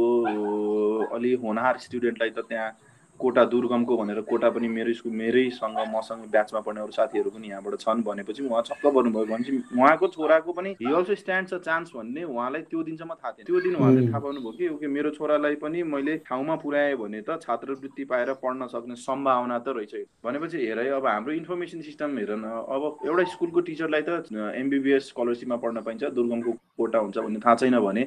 अलि 1.15 1.33
होनहार 1.43 1.77
स्टुडेन्टलाई 1.79 2.29
त 2.29 2.39
त्यहाँ 2.49 2.69
कोटा 3.19 3.43
दुर्गमको 3.51 3.97
भनेर 3.97 4.21
कोटा 4.29 4.49
पनि 4.49 4.67
मेरो 4.69 4.93
स्कुल 4.93 5.13
मेरैसँग 5.19 5.77
मसँग 5.95 6.23
ब्याचमा 6.31 6.59
पढ्ने 6.65 6.81
अरू 6.81 6.91
साथीहरू 6.91 7.29
पनि 7.29 7.47
यहाँबाट 7.49 7.79
छन् 7.79 8.03
भनेपछि 8.03 8.43
उहाँ 8.43 8.61
छक्क 8.63 8.85
पर्नुभयो 8.87 9.25
भनेपछि 9.25 9.77
उहाँको 9.77 10.07
छोराको 10.07 10.53
पनि 10.53 10.69
हि 10.81 10.93
अल्सो 10.93 11.15
स्ट्यान्ड 11.15 11.49
छ 11.49 11.59
चान्स 11.65 11.91
भन्ने 11.95 12.23
उहाँलाई 12.25 12.61
त्यो 12.69 12.83
दिनसम्म 12.83 13.13
थाहा 13.13 13.31
थिएन। 13.31 13.45
त्यो 13.45 13.61
दिन 13.61 13.75
उहाँले 13.75 14.07
थाहा 14.07 14.19
पाउनुभयो 14.19 14.51
कि 14.57 14.67
ओके 14.69 14.87
मेरो 14.89 15.09
छोरालाई 15.11 15.55
पनि 15.63 15.83
मैले 15.85 16.17
ठाउँमा 16.29 16.55
पुऱ्याएँ 16.63 16.95
भने 16.95 17.21
त 17.21 17.39
छात्रवृत्ति 17.43 18.03
पाएर 18.05 18.33
पढ्न 18.39 18.67
सक्ने 18.69 18.95
सम्भावना 18.97 19.59
त 19.59 19.75
रहेछ 19.77 19.93
भनेपछि 20.23 20.57
हेर 20.65 20.79
अब 20.93 21.05
हाम्रो 21.07 21.33
इन्फर्मेसन 21.33 21.81
सिस्टम 21.81 22.17
हेर 22.17 22.35
न 22.37 22.55
अब 22.69 23.05
एउटा 23.05 23.23
स्कुलको 23.35 23.59
टिचरलाई 23.67 24.01
त 24.07 24.23
एमबिबिएस 24.55 25.07
स्कलरसिपमा 25.09 25.55
पढ्न 25.63 25.81
पाइन्छ 25.83 26.03
दुर्गमको 26.15 26.51
कोटा 26.77 26.99
हुन्छ 26.99 27.17
भन्ने 27.17 27.39
थाहा 27.45 27.55
छैन 27.55 27.79
भने 27.79 28.03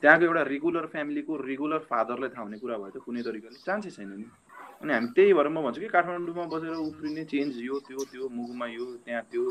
त्यहाँको 0.00 0.24
एउटा 0.24 0.42
रेगुलर 0.54 0.86
फ्यामिलीको 0.92 1.32
रेगुलर 1.50 1.78
फादरलाई 1.90 2.28
थाहा 2.34 2.42
हुने 2.44 2.58
कुरा 2.58 2.76
भयो 2.78 2.90
त 2.90 2.96
कुनै 3.04 3.22
तरिकाले। 3.22 3.58
चान्सै 3.66 3.90
छैन 3.90 4.12
नि। 4.20 4.26
अनि 4.82 4.92
हामी 4.92 5.08
त्यही 5.16 5.32
भएर 5.32 5.48
म 5.48 5.62
भन्छु 5.64 5.80
कि 5.80 5.88
काठमाडौँमा 5.88 6.44
बसेर 6.52 6.76
उफ्रिने 6.76 7.24
चेन्ज 7.24 7.52
यो 7.64 7.74
त्यो 7.88 8.00
त्यो 8.12 8.28
मुगुमा 8.28 8.66
यो 8.76 8.84
त्यहाँ 9.06 9.22
त्यो 9.32 9.42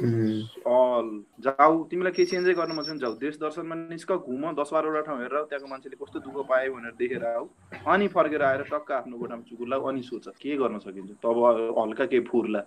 अल 0.68 1.08
जाऊ 1.42 1.74
तिमीलाई 1.90 2.14
केही 2.14 2.28
चेन्जै 2.30 2.54
गर्नु 2.54 2.74
मन 2.76 2.84
छ 2.86 3.02
जाऊ। 3.02 3.14
देश 3.18 3.34
दर्शनमा 3.42 3.76
निस्क 3.90 4.12
घुम 4.14 4.44
दस 4.54 4.70
बाह्रवटा 4.74 5.02
ठाउँ 5.08 5.20
हेरेर 5.24 5.44
त्यहाँको 5.50 5.68
मान्छेले 5.74 5.98
कस्तो 5.98 6.20
दुःख 6.22 6.38
पायो 6.50 6.74
भनेर 6.76 6.94
देखेर 7.02 7.26
आऊ। 7.26 7.46
अनि 7.88 8.08
फर्केर 8.14 8.42
आएर 8.44 8.64
टक्क 8.70 8.92
आफ्नो 9.00 9.18
गोठामा 9.18 9.44
चुकुर्ला 9.50 9.78
अनि 9.90 10.02
सोच 10.06 10.28
के 10.38 10.58
गर्न 10.62 10.78
सकिन्छ? 10.86 11.12
तब 11.24 11.38
हल्का 11.80 12.06
केही 12.06 12.24
फुर्ला। 12.30 12.62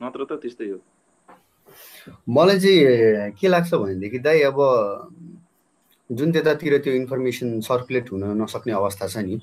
नत्र 0.00 0.24
त 0.30 0.32
त्यस्तै 0.42 0.68
हो। 0.70 0.78
मलाई 2.28 2.58
चाहिँ 2.60 3.32
के 3.34 3.48
लाग्छ 3.48 3.74
भनेदेखि 3.74 4.18
दाइ 4.22 4.40
अब 4.52 4.58
जुन 6.10 6.32
त्यतातिर 6.32 6.78
त्यो 6.78 6.92
इन्फर्मेसन 6.94 7.60
सर्कुलेट 7.66 8.12
हुन 8.12 8.24
नसक्ने 8.42 8.72
अवस्था 8.72 9.06
छ 9.06 9.16
नि 9.26 9.36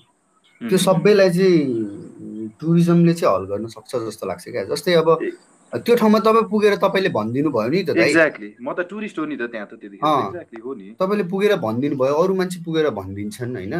त्यो 0.61 0.77
सबैलाई 0.79 1.29
चाहिँ 1.29 2.51
टुरिज्मले 2.59 3.13
चाहिँ 3.13 3.35
हल 3.35 3.45
गर्न 3.45 3.67
सक्छ 3.67 3.91
जस्तो 4.07 4.27
लाग्छ 4.27 4.43
क्या। 4.47 4.63
जस्तै 4.71 4.93
अब 4.93 5.09
त्यो 5.73 5.95
ठाउँमा 5.95 6.19
तपाईँ 6.21 6.47
पुगेर 6.47 6.75
तपाईँले 6.77 7.09
भनिदिनु 7.09 7.49
भयो 7.49 7.69
नि 7.73 7.81
त 7.83 7.97
एक्ज्याक्टली 7.97 8.49
म 8.61 8.71
त 8.77 8.85
टुरिस्ट 8.85 9.19
हो 9.19 9.25
नि 9.25 9.35
त 9.35 9.49
त्यहाँ 9.51 9.67
त 9.67 9.73
त्यतिखेर। 9.81 10.61
हो 10.61 10.73
नि। 10.73 10.95
तपाईँले 11.01 11.23
पुगेर 11.27 11.55
भनिदिनु 11.59 11.95
भयो 11.97 12.15
अरू 12.23 12.33
मान्छे 12.37 12.61
पुगेर 12.63 12.89
भनिदिन्छन् 12.93 13.55
होइन? 13.57 13.75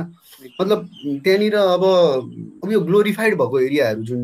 मतलब 0.60 0.80
त्यहाँनिर 1.24 1.56
अब 1.56 1.84
अब 2.64 2.72
यो 2.74 2.80
ग्लोरिफाइड 2.90 3.34
भएको 3.38 3.60
एरियाहरू 3.60 4.02
जुन 4.10 4.22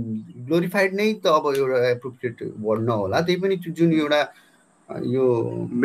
ग्लोरिफाइड 0.50 0.94
नै 1.00 1.14
त 1.24 1.28
अब 1.30 1.46
एउटा 1.56 1.78
एप्रोप्रिएट 1.90 2.38
वर्ड 2.58 2.82
नहोला। 2.90 3.22
त्यही 3.22 3.40
पनि 3.40 3.56
जुन 3.70 3.94
एउटा 3.94 4.22
यो 4.90 5.26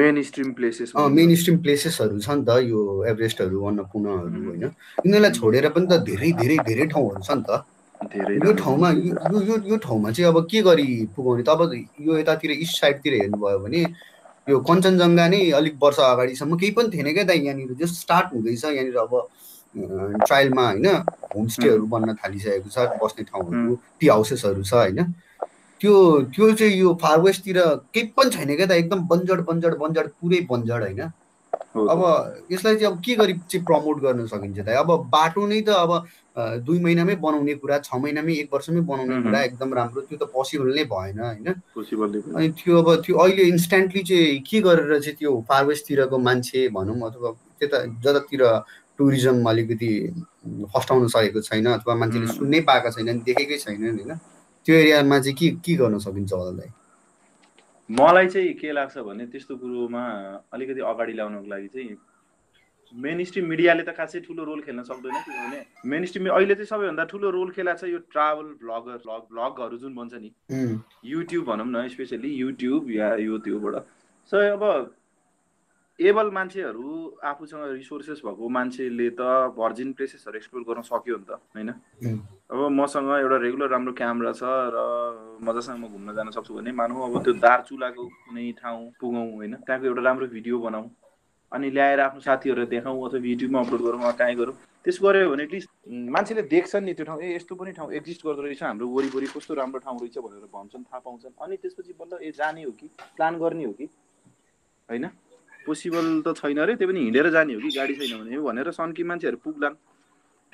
main 0.01 0.23
stream 0.23 0.53
places 0.53 0.93
main 0.97 1.35
stream 1.37 1.57
प्लेसेसहरू 1.63 2.21
छ 2.21 2.31
नि 2.31 2.45
त 2.45 2.57
यो 2.65 3.05
एभरेस्टहरू 3.05 3.65
अन्नपूर्णहरू 3.69 4.41
होइन। 4.45 4.65
यिनीहरूलाई 4.65 5.31
छोडेर 5.31 5.69
पनि 5.77 5.87
त 5.87 6.01
धेरै 6.09 6.31
धेरै 6.41 6.57
धेरै 6.69 6.87
ठाउँहरू 6.89 7.23
छ 7.23 7.31
नि 7.37 7.45
त 7.49 7.65
यो 8.45 8.53
ठाउँमा 8.55 8.91
यो 8.91 9.41
यो 9.43 9.57
यो 9.69 9.77
ठाउँमा 9.85 10.11
चाहिँ 10.11 10.29
अब 10.31 10.41
के 10.51 10.63
गरी 10.63 10.89
पुगाउने 11.17 11.43
त 11.43 11.49
अब 11.49 11.61
यो 12.01 12.19
यतातिर 12.19 12.51
इस्ट 12.51 12.81
साइडतिर 12.81 13.13
हेर्नुभयो 13.21 13.59
भने 13.59 13.83
यो 14.49 14.59
कञ्चनजङ्घा 14.61 15.27
नै 15.29 15.41
अलिक 15.61 15.75
वर्ष 15.83 15.99
अगाडिसम्म 16.01 16.57
केही 16.57 16.73
पनि 16.73 16.89
थिएन 16.93 17.13
क्या 17.13 17.25
त 17.25 17.37
यहाँनिर 17.37 17.77
जस्ट 17.81 17.95
स्टार्ट 18.01 18.27
हुँदैछ 18.35 18.65
यहाँनिर 18.65 18.97
अब 19.05 19.13
ट्रायलमा 20.25 20.65
होइन 20.71 20.87
होमस्टेहरू 21.35 21.87
बन्न 21.93 22.15
थालिसकेको 22.25 22.69
छ 22.73 22.89
बस्ने 23.03 23.25
ठाउँहरू 23.31 23.77
टी 24.01 24.07
हाउसेसहरू 24.09 24.63
छ 24.63 24.75
होइन। 24.75 25.01
त्यो 25.85 25.97
त्यो 26.33 26.53
चाहिँ 26.57 26.81
यो 26.81 26.95
फार 27.03 27.21
वेस्टतिर 27.21 27.61
केही 27.93 28.07
पनि 28.17 28.31
छैन 28.31 28.57
क्या 28.57 28.67
त 28.67 28.73
एकदम 28.73 29.07
बन्जड 29.13 29.41
बन्जड 29.45 29.77
बन्जड 29.79 30.09
पुरै 30.17 30.41
बन्जड 30.51 30.83
होइन। 30.83 31.01
अब 31.75 32.01
यसलाई 32.53 32.77
चाहिँ 32.77 32.93
अब 32.93 33.01
के 33.05 33.15
गरी 33.15 33.33
चाहिँ 33.53 33.65
प्रमोट 33.67 34.01
गर्न 34.01 34.27
सकिन्छ 34.27 34.59
त? 34.59 34.69
अब 34.81 34.91
बाटो 35.13 35.47
नै 35.47 35.61
त 35.61 35.69
अब 35.69 35.93
दुई 36.65 36.79
महिनामै 36.81 37.15
बनाउने 37.21 37.55
कुरा 37.61 37.79
छ 37.85 38.01
महिनामै 38.01 38.33
एक 38.33 38.49
वर्षमै 38.55 38.81
बनाउने 38.81 39.23
कुरा 39.23 39.43
एकदम 39.45 39.75
राम्रो 39.75 40.01
त्यो 40.09 40.19
त 40.19 40.31
पोसिबल 40.33 40.75
नै 40.75 40.85
भएन 40.89 41.21
होइन। 41.21 41.49
अनि 42.33 42.49
त्यो 42.59 42.83
अब 42.83 42.89
त्यो 43.05 43.17
अहिले 43.17 43.43
इन्स्ट्यान्टली 43.53 44.03
चाहिँ 44.09 44.41
के 44.49 44.61
गरेर 44.67 44.99
चाहिँ 44.99 45.17
त्यो 45.21 45.33
फार 45.49 45.65
वेस्टतिरको 45.67 46.19
मान्छे 46.19 46.69
भनौँ 46.77 47.01
अथवा 47.11 47.31
त्यता 47.61 47.79
जतातिर 48.03 48.43
टुरिज्म 48.99 49.45
अलिकति 49.51 49.91
फस्टाउन 50.73 51.07
सकेको 51.13 51.41
छैन 51.45 51.67
अथवा 51.79 51.95
मान्छेले 52.03 52.27
सुन्नै 52.33 52.61
पाएको 52.71 52.91
छैन 52.97 53.19
देखेकै 53.29 53.59
छैनन् 53.59 53.99
होइन। 54.01 54.13
त्यो 54.67 54.75
एरियामा 54.77 55.19
चाहिँ 55.19 55.37
के 55.37 55.51
के 55.61 55.75
गर्न 55.77 55.99
सकिन्छ 56.07 56.33
होला 56.33 56.67
मलाई 57.91 58.27
चाहिँ 58.29 58.53
के 58.55 58.73
लाग्छ 58.73 58.99
भने 58.99 59.27
त्यस्तो 59.27 59.57
कुरोमा 59.61 60.03
अलिकति 60.53 60.81
अगाडि 60.93 61.13
ल्याउनको 61.13 61.49
लागि 61.51 61.69
चाहिँ 61.69 61.97
मेन 62.95 63.25
स्ट्रिम 63.25 63.47
मिडियाले 63.49 63.83
त 63.83 63.93
खासै 63.97 64.21
ठुलो 64.21 64.45
रोल 64.45 64.61
खेल्न 64.63 64.83
सक्दैन 64.89 65.15
किनभने 65.27 65.61
मेन 65.91 66.05
स्ट्रिम 66.07 66.29
अहिले 66.31 66.55
चाहिँ 66.55 66.67
सबैभन्दा 66.67 67.05
ठुलो 67.13 67.31
रोल 67.31 67.51
खेला 67.51 67.75
छ 67.75 67.91
यो 67.93 67.99
ट्राभल 68.13 68.47
भ्लगर 68.63 68.97
भ्लग 69.05 69.23
भ्लगहरू 69.31 69.77
जुन 69.79 69.95
भन्छ 69.95 70.15
नि 70.15 70.31
युट्युब 71.05 71.45
भनौँ 71.45 71.67
न 71.67 71.89
स्पेसली 71.89 72.31
युट्युब 72.35 72.91
या 72.91 73.15
यो 73.21 73.39
त्योबाट 73.45 73.75
सो 74.33 74.41
अब 74.53 74.63
एबल 75.99 76.31
मान्छेहरू 76.31 76.95
आफूसँग 77.25 77.65
रिसोर्सेस 77.73 78.23
भएको 78.25 78.49
मान्छेले 78.59 79.11
त 79.19 79.29
भर्जिन 79.59 79.93
प्लेसेसहरू 79.99 80.37
एक्सप्लोर 80.39 80.63
गर्न 80.71 80.83
सक्यो 80.89 81.17
नि 81.19 81.27
त 81.29 81.41
होइन? 81.53 81.71
अब 82.51 82.61
मसँग 82.71 83.09
एउटा 83.11 83.37
रेगुलर 83.41 83.69
राम्रो 83.71 83.93
क्यामेरा 83.97 84.33
छ 84.33 84.45
र 84.45 84.79
मजासँग 85.41 85.79
म 85.81 85.89
घुम्न 85.89 86.13
जान 86.13 86.31
सक्छु 86.31 86.55
भने 86.55 86.73
मानौँ। 86.77 87.01
अब 87.09 87.15
त्यो 87.25 87.33
दार्चुलाको 87.41 88.05
कुनै 88.05 88.53
ठाउँ 88.61 88.85
पुगौँ 89.01 89.25
होइन 89.33 89.55
त्यहाँको 89.65 89.87
एउटा 89.87 90.03
राम्रो 90.05 90.27
भिडियो 90.29 90.59
बनाऊ 90.61 90.85
अनि 91.53 91.71
ल्याएर 91.73 92.01
आफ्नो 92.01 92.21
साथीहरूलाई 92.21 92.69
देखाउँ 92.69 93.01
अथवा 93.01 93.25
युट्युबमा 93.25 93.61
अपलोड 93.65 93.83
गरौँ 93.83 94.13
कहीँ 94.21 94.37
गरौँ। 94.37 94.55
त्यसो 94.85 95.01
गऱ्यो 95.01 95.31
भने 95.33 95.43
एटलिस्ट 95.43 95.69
मान्छेले 95.89 96.43
देख्छन् 96.53 96.85
नि 96.85 96.93
त्यो 96.95 97.05
ठाउँ 97.09 97.21
ए 97.25 97.35
यस्तो 97.35 97.55
पनि 97.57 97.73
ठाउँ 97.73 97.93
एक्जिस्ट 97.97 98.21
गर्दो 98.27 98.43
रहेछ 98.45 98.63
हाम्रो 98.63 98.87
वरिपरि 98.93 99.27
कस्तो 99.33 99.55
राम्रो 99.57 99.79
ठाउँ 99.81 99.99
रहेछ 100.05 100.17
भनेर 100.21 100.45
भन्छन् 100.53 100.85
थाहा 100.85 101.01
पाउँछन्। 101.01 101.33
अनि 101.41 101.57
त्यसपछि 101.57 101.93
बल्ल 101.97 102.21
ए 102.21 102.31
जाने 102.37 102.63
हो 102.63 102.73
कि 102.77 102.87
प्लान 103.17 103.39
गर्ने 103.41 103.65
हो 103.65 103.73
कि 103.73 103.89
होइन? 104.89 105.05
पोसिबल 105.65 106.07
त 106.23 106.37
छैन 106.37 106.59
अरे 106.61 106.77
त्यो 106.77 106.89
पनि 106.93 107.01
हिँडेर 107.09 107.31
जाने 107.33 107.55
हो 107.55 107.61
कि 107.65 107.71
गाडी 107.73 107.95
छैन 107.97 108.13
भने 108.21 108.37
भनेर 108.37 108.71
सन्की 108.71 109.03
मान्छेहरू 109.09 109.39
पुग्लान्। 109.41 109.75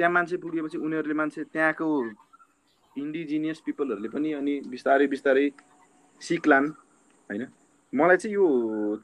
त्यहाँ 0.01 0.13
मान्छे 0.17 0.37
पुगेपछि 0.41 0.79
उनीहरूले 0.81 1.17
मान्छे 1.21 1.45
त्यहाँको 1.53 1.87
इन्डिजिनियस 2.97 3.59
पिपलहरूले 3.69 4.09
पनि 4.09 4.29
अनि 4.41 4.55
बिस्तारै 4.73 5.07
बिस्तारै 5.13 5.47
सिक्लान् 6.21 6.69
होइन? 7.31 7.43
मलाई 7.93 8.17
चाहिँ 8.17 8.35
यो 8.35 8.47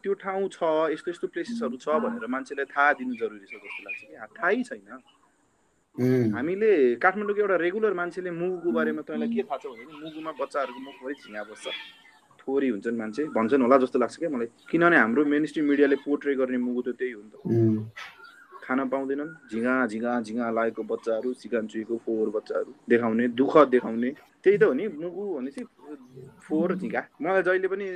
त्यो 0.02 0.12
ठाउँ 0.24 0.48
छ 0.48 0.62
यस्तो 0.94 1.10
यस्तो 1.10 1.26
प्लेसेसहरू 1.34 1.76
छ 1.84 2.00
भनेर 2.00 2.26
मान्छेलाई 2.32 2.66
थाहा 2.72 2.92
दिनु 2.96 3.14
जरुरी 3.20 3.44
छ 3.44 3.60
जस्तो 3.60 3.82
लाग्छ 3.84 4.00
कि। 4.08 4.14
थाहै 4.40 4.62
छैन। 4.62 6.32
हामीले 6.32 6.70
काठमाडौँको 6.96 7.40
एउटा 7.44 7.56
रेगुलर 7.66 7.94
मान्छेले 8.00 8.30
मुगुको 8.30 8.70
बारेमा 8.72 9.02
तँलाई 9.04 9.28
के 9.36 9.42
थाहा 9.44 9.58
छ 9.62 9.64
भने 9.76 9.84
मुगुमा 10.00 10.32
बच्चाहरूको 10.40 10.80
मुखभरि 10.80 11.14
झिङ्गा 11.20 11.42
बस्छ। 11.50 11.66
थोरै 12.40 12.68
हुन्छन् 12.72 12.96
मान्छे। 12.96 13.22
भन्छन् 13.36 13.62
होला 13.62 13.76
जस्तो 13.84 13.98
लाग्छ 14.00 14.16
क्या 14.16 14.30
मलाई। 14.32 14.48
किनभने 14.70 14.96
हाम्रो 14.96 15.22
मेन 15.28 15.44
स्ट्रिम 15.50 15.66
मिडियाले 15.66 15.96
पोर्ट्रे 16.06 16.34
गर्ने 16.40 16.58
मुगु 16.66 16.82
त 16.86 16.88
त्यही 16.96 17.12
हो 17.12 17.22
नि 17.22 17.30
त। 17.32 17.36
खान 18.66 18.88
पाउँदैनन्। 18.90 19.30
झिँगा 19.50 19.74
झिँगा 19.86 20.20
झिँगा 20.26 20.50
लागेको 20.50 20.82
बच्चाहरू 20.82 21.32
चिकन 21.40 21.66
चुहीको 21.70 21.96
फोहोर 22.04 22.28
बच्चाहरू 22.36 22.70
देखाउने 22.90 23.28
दुःख 23.38 23.56
देखाउने। 23.70 24.10
त्यही 24.44 24.58
त 24.58 24.62
हो 24.62 24.72
नि 24.74 24.86
मुगु 24.86 25.22
भनेपछि 25.36 25.62
फोहोर 26.46 26.74
झिँगा। 26.74 27.02
मलाई 27.22 27.42
जहिले 27.42 27.68
पनि 27.68 27.86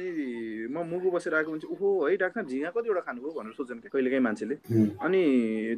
म 0.74 0.82
मुगु 0.90 1.10
बसेर 1.10 1.34
आएको 1.34 1.50
हुन्छ 1.50 1.64
ओहो 1.74 1.88
है 2.06 2.16
डाक्टर 2.16 2.42
झिँगा 2.50 2.70
कतिवटा 2.74 3.00
खानुभयो 3.06 3.30
भनेर 3.38 3.52
सोध्छन् 3.54 3.80
क्या 3.82 3.90
कहिलेकाहीँ 3.94 4.22
मान्छेले। 4.22 4.54
अनि 4.98 5.22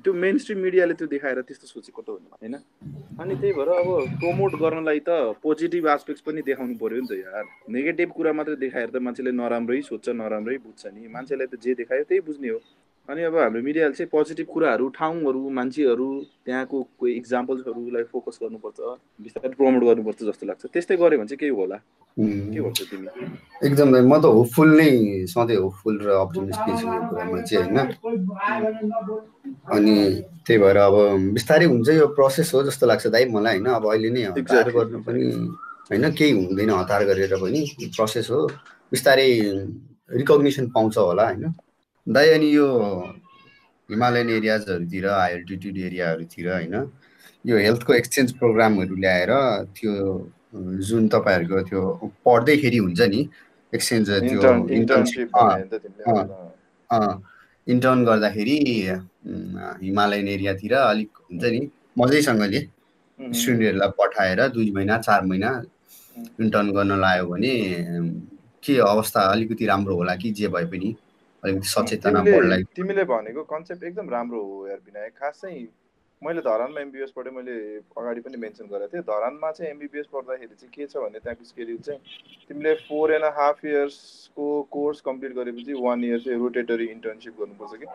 त्यो 0.05 0.13
मेन 0.13 0.39
स्ट्रिम 0.39 0.59
मिडियाले 0.65 0.95
त्यो 0.95 1.07
देखाएर 1.09 1.41
त्यस्तो 1.49 1.67
सोचेको 1.69 2.01
त 2.03 2.09
होइन 2.41 2.57
अनि 3.21 3.35
त्यही 3.37 3.53
भएर 3.53 3.69
अब 3.69 3.89
प्रमोट 4.21 4.53
गर्नलाई 4.57 5.01
त 5.09 5.37
पोजिटिभ 5.43 5.89
आस्पेक्ट्स 5.89 6.23
पनि 6.25 6.41
देखाउनु 6.43 6.75
पऱ्यो 6.81 7.01
नि 7.01 7.09
त 7.09 7.13
यार। 7.21 7.45
नेगेटिभ 7.69 8.09
कुरा 8.17 8.33
मात्रै 8.33 8.57
देखाएर 8.57 8.89
त 8.89 8.97
मान्छेले 9.05 9.33
नराम्रै 9.37 9.81
सोध्छ 9.85 10.09
नराम्रै 10.17 10.57
बुझ्छ 10.65 10.83
नि। 10.87 11.09
मान्छेलाई 11.13 11.47
त 11.53 11.61
जे 11.61 11.75
देखायो 11.81 12.05
त्यही 12.09 12.21
बुझ्ने 12.25 12.49
हो। 12.49 12.61
अनि 13.09 13.23
अब 13.23 13.37
हाम्रो 13.37 13.63
मिडियाले 13.63 13.95
चाहिँ 13.95 14.09
पोजिटिभ 14.09 14.47
कुराहरू 14.47 14.89
ठाउँहरू 14.95 15.41
मान्छेहरू 15.51 16.07
त्यहाँको 16.47 16.79
कोही 16.99 17.13
इक्जाम्पल्सहरूलाई 17.13 18.03
फोकस 18.13 18.39
गर्नुपर्छ 18.43 18.79
बिस्तारै 19.21 19.55
प्रमोट 19.59 19.83
गर्नुपर्छ 19.83 20.21
जस्तो 20.23 20.47
लाग्छ। 20.47 20.63
त्यस्तै 20.71 20.97
गऱ्यो 20.97 21.19
भने 21.19 21.27
चाहिँ 21.27 21.41
केही 21.43 21.51
होला। 21.51 21.77
के 22.17 22.61
भन्छ 22.63 22.81
तिमी? 22.91 23.09
एकदमै 23.67 24.01
म 24.07 24.15
त 24.23 24.25
होपफुल 24.31 24.71
नै 24.79 24.91
सधैँ 25.35 25.59
होपफुल 25.67 25.95
र 25.99 26.09
अप्टिमिस्टिक 26.23 26.75
छु 26.79 26.87
यो 26.87 27.01
कुरामा 27.11 27.41
चाहिँ 27.43 27.65
होइन। 27.67 27.79
अनि 29.67 29.95
त्यही 30.47 30.59
भएर 30.63 30.79
अब 30.79 30.95
बिस्तारै 31.35 31.67
हुन्छ 31.75 31.89
यो 31.99 32.07
प्रोसेस 32.15 32.55
हो 32.55 32.63
जस्तो 32.71 32.87
लाग्छ 32.87 33.07
दाइ 33.11 33.25
मलाई 33.35 33.59
होइन। 33.59 33.67
अब 33.67 33.85
अहिले 33.91 34.11
नै 34.15 34.23
हतार 34.31 34.71
गर्नु 34.71 34.99
पनि 35.03 35.23
होइन 35.91 36.05
केही 36.15 36.33
हुँदैन 36.39 36.71
हतार 36.71 37.03
गरेर 37.11 37.35
पनि। 37.43 37.61
प्रोसेस 37.83 38.31
हो। 38.31 38.47
बिस्तारै 38.95 39.29
रिकग्निसन 40.21 40.71
पाउँछ 40.71 40.99
होला 40.99 41.27
होइन। 41.27 41.51
दाइ 42.07 42.29
अनि 42.29 42.47
यो 42.55 42.67
हिमालयन 43.89 44.31
एरियाजहरूतिर 44.31 45.07
हाई 45.07 45.33
एल्टिट्युड 45.33 45.77
एरियाहरूतिर 45.79 46.49
होइन? 46.53 46.75
यो 47.47 47.57
हेल्थको 47.59 47.93
एक्सचेन्ज 47.95 48.33
प्रोग्रामहरू 48.39 48.95
ल्याएर 48.97 49.31
त्यो 49.79 49.93
जुन 50.89 51.09
तपाईँहरूको 51.09 51.61
त्यो 51.69 51.83
पढ्दैखेरि 52.27 52.77
हुन्छ 52.77 53.01
नि 53.13 53.21
एक्सचेन्ज 53.73 54.11
त्यो 54.27 54.41
इन्टर्न 57.67 58.05
गर्दाखेरि 58.05 58.57
हिमालयन 59.87 60.29
एरियातिर 60.29 60.75
अलिक 60.75 61.11
हुन्छ 61.31 61.45
नि 61.45 61.61
मजैसँगले 61.99 62.61
स्टुडेन्टहरूलाई 63.21 63.91
पठाएर 63.99 64.47
दुई 64.59 64.71
महिना 64.75 64.99
चार 65.07 65.25
महिना 65.31 65.51
इन्टर्न 66.43 66.71
गर्न 66.75 66.93
लायो 67.01 67.27
भने 67.31 67.55
के 68.65 68.79
अवस्था 68.91 69.21
अलिकति 69.33 69.67
राम्रो 69.67 69.95
होला 69.97 70.15
कि 70.17 70.31
जे 70.31 70.49
भए 70.49 70.67
पनि? 70.67 70.95
अलिकति 71.45 71.69
सचेतना 71.69 72.21
बढ्लाई 72.23 72.63
तिमीले 72.77 73.05
भनेको 73.05 73.43
कन्सेप्ट 73.45 73.85
एकदम 73.85 74.11
राम्रो 74.11 74.43
हो 74.43 74.67
यार 74.69 74.81
विनायक 74.87 75.13
खास 75.19 75.41
चाहिँ 75.43 75.67
मैले 76.23 76.41
धरानमा 76.41 76.81
एमबिबिएस 76.81 77.11
पढेँ 77.17 77.33
मैले 77.35 77.55
अगाडि 77.99 78.21
पनि 78.23 78.37
मेन्सन 78.39 78.67
गरेको 78.71 78.93
थिएँ। 78.93 79.03
धरानमा 79.03 79.51
चाहिँ 79.51 79.71
एमबिबिएस 79.71 80.07
पढ्दाखेरि 80.13 80.55
चाहिँ 80.55 80.71
के 80.71 80.87
छ 80.87 81.03
भने 81.03 81.19
त्यहाँको 81.19 81.45
स्केड्युल 81.45 81.79
चाहिँ 81.83 82.01
तिमीले 82.49 82.75
फोर 82.87 83.13
एन्ड 83.15 83.25
हाफ 83.39 83.65
इयर्सको 83.65 84.47
कोर्स 84.71 85.01
कम्प्लिट 85.03 85.33
गरेपछि 85.35 85.73
वान 85.83 86.05
इयर 86.05 86.21
चाहिँ 86.23 86.39
रोटेटरी 86.39 86.87
इन्टर्नसिप 86.95 87.35
गर्नुपर्छ 87.41 87.75
कि। 87.83 87.87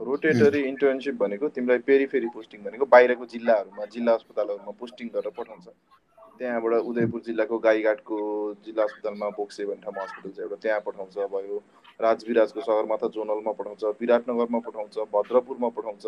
रोटेटरी 0.00 0.60
इन्टर्नसिप 0.68 1.14
भनेको 1.18 1.48
तिमीलाई 1.50 1.78
पेरी 1.90 2.06
फेरि 2.14 2.28
पोस्टिङ 2.34 2.62
भनेको 2.62 2.86
बाहिरको 2.94 3.26
जिल्लाहरूमा 3.34 3.84
जिल्ला 3.90 4.12
अस्पतालहरूमा 4.14 4.72
पोस्टिङ 4.78 5.08
गरेर 5.14 5.34
पठाउँछ। 5.34 5.66
त्यहाँबाट 6.38 6.72
उदयपुर 6.90 7.20
जिल्लाको 7.26 7.58
गाईघाटको 7.66 8.18
जिल्ला 8.64 8.82
अस्पतालमा 8.84 9.28
बोक्से 9.34 9.66
भन्ने 9.66 9.82
ठाउँमा 9.82 10.02
हस्पिटल 10.02 10.30
छ। 10.30 10.38
एउटा 10.46 10.56
त्यहाँ 10.62 10.80
पठाउँछ 10.86 11.18
भयो। 11.34 11.58
राजविराजको 12.00 12.60
सगरमाथा 12.60 13.08
जोनलमा 13.08 13.52
पठाउँछ 13.52 13.84
विराटनगरमा 14.00 14.58
पठाउँछ 14.60 14.98
भद्रपुरमा 15.12 15.68
पठाउँछ 15.76 16.06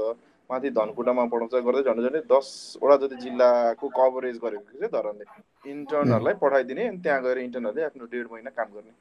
माथि 0.50 0.70
धनकुटामा 0.78 1.24
पठाउँछ 1.32 1.54
गर्दै 1.66 1.82
झन्डै 1.82 2.02
झन्डै 2.02 2.22
दसवटा 2.30 2.96
जति 3.02 3.16
जिल्लाको 3.22 3.88
कभरेज 3.98 4.38
गरेको 4.44 4.78
चाहिँ 4.78 4.90
धरनले 4.92 5.24
इन्टर्नहरूलाई 5.70 6.34
पठाइदिने 6.42 6.86
अनि 6.88 6.98
त्यहाँ 7.04 7.22
गएर 7.22 7.38
इन्टर्नहरूले 7.40 7.84
आफ्नो 7.84 8.04
डेढ 8.12 8.26
महिना 8.32 8.50
काम 8.58 8.68
गर्ने। 8.74 8.92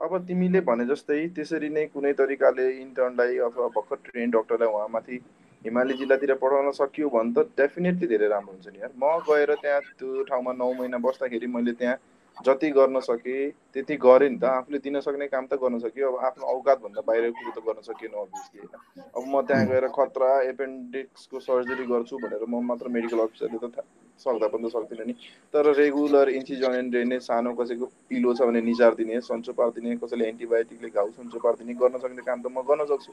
अब 0.00 0.16
तिमीले 0.26 0.60
भने 0.66 0.84
जस्तै 0.86 1.20
त्यसरी 1.36 1.68
नै 1.70 1.86
कुनै 1.94 2.12
तरिकाले 2.18 2.66
इन्टर्नलाई 2.80 3.38
अथवा 3.46 3.66
भर्खर 3.76 3.96
ट्रेन 4.04 4.30
डक्टरलाई 4.30 4.68
उहाँ 4.68 4.88
माथि 4.90 5.16
हिमाली 5.64 5.94
जिल्लातिर 5.94 6.34
पठाउन 6.42 6.70
सकियो 6.74 7.08
भने 7.14 7.32
त 7.32 7.46
डेफिनेटली 7.56 8.06
धेरै 8.12 8.28
राम्रो 8.28 8.52
हुन्छ 8.52 8.66
नि 8.68 8.80
यार। 8.80 8.92
म 8.96 9.18
गएर 9.28 9.54
त्यहाँ 9.62 9.80
त्यो 9.98 10.22
ठाउँमा 10.30 10.52
नौ 10.56 10.72
महिना 10.74 10.98
बस्दाखेरि 11.06 11.46
मैले 11.56 11.72
त्यहाँ 11.80 11.96
जति 12.40 12.70
गर्न 12.70 13.00
सकेँ 13.02 13.50
त्यति 13.74 13.96
गरेँ 13.98 14.28
नि 14.30 14.38
त 14.38 14.44
आफूले 14.46 14.78
दिन 14.80 15.00
सक्ने 15.00 15.26
काम 15.28 15.46
त 15.46 15.54
गर्न 15.60 15.78
सक्यो। 15.80 16.10
अब 16.10 16.24
आफ्नो 16.26 16.46
औकातभन्दा 16.48 17.00
बाहिर 17.02 17.30
कुरो 17.32 17.50
त 17.52 17.64
गर्न 17.64 17.80
सकिएन 17.82 18.12
अभियसली 18.16 18.60
होइन। 18.60 18.74
अब 19.14 19.24
म 19.26 19.40
त्यहाँ 19.42 19.66
गएर 19.66 19.86
खतरा 19.90 20.30
एपेन्डिक्सको 20.48 21.40
सर्जरी 21.40 21.84
गर्छु 21.86 22.18
भनेर 22.18 22.44
म 22.46 22.62
मात्र 22.66 22.88
मेडिकल 22.90 23.18
अफिसरले 23.20 23.58
त 23.66 23.84
सक्दा 24.20 24.48
पनि 24.48 24.64
त 24.64 24.72
सक्दिनँ 24.72 25.06
नि। 25.06 25.14
तर 25.54 25.72
रेगुलर 25.74 26.28
इन्सिजन 26.30 26.74
एन्ड 26.74 26.90
ड्रेनेज 26.90 27.22
सानो 27.22 27.52
कसैको 27.54 27.86
पिलो 28.08 28.34
छ 28.34 28.42
भने 28.44 28.60
निचारिदिने 28.62 29.20
सन्चो 29.22 29.52
पारिदिने 29.54 29.96
कसैले 29.98 30.28
एन्टिबायोटिकले 30.28 30.90
घाउ 30.92 31.10
सन्चो 31.12 31.38
पारिदिने 31.40 31.74
गर्न 31.76 31.98
सक्ने 31.98 32.22
काम 32.24 32.42
त 32.42 32.46
म 32.48 32.62
गर्न 32.66 32.86
सक्छु। 32.86 33.12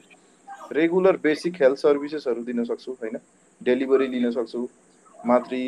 रेगुलर 0.72 1.16
बेसिक 1.20 1.62
हेल्थ 1.62 1.78
सर्भिसेसहरू 1.78 2.42
दिन 2.44 2.64
सक्छु 2.64 2.92
होइन? 2.94 3.18
डेलिभरी 3.60 4.06
लिन 4.08 4.30
सक्छु। 4.32 4.66
मातृ 5.24 5.60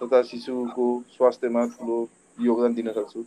तथा 0.00 0.20
शिशुको 0.24 0.86
स्वास्थ्यमा 1.10 1.64
ठुलो 1.68 1.98
योगदान 2.38 2.74
दिन 2.74 2.92
सक्छु। 2.92 3.24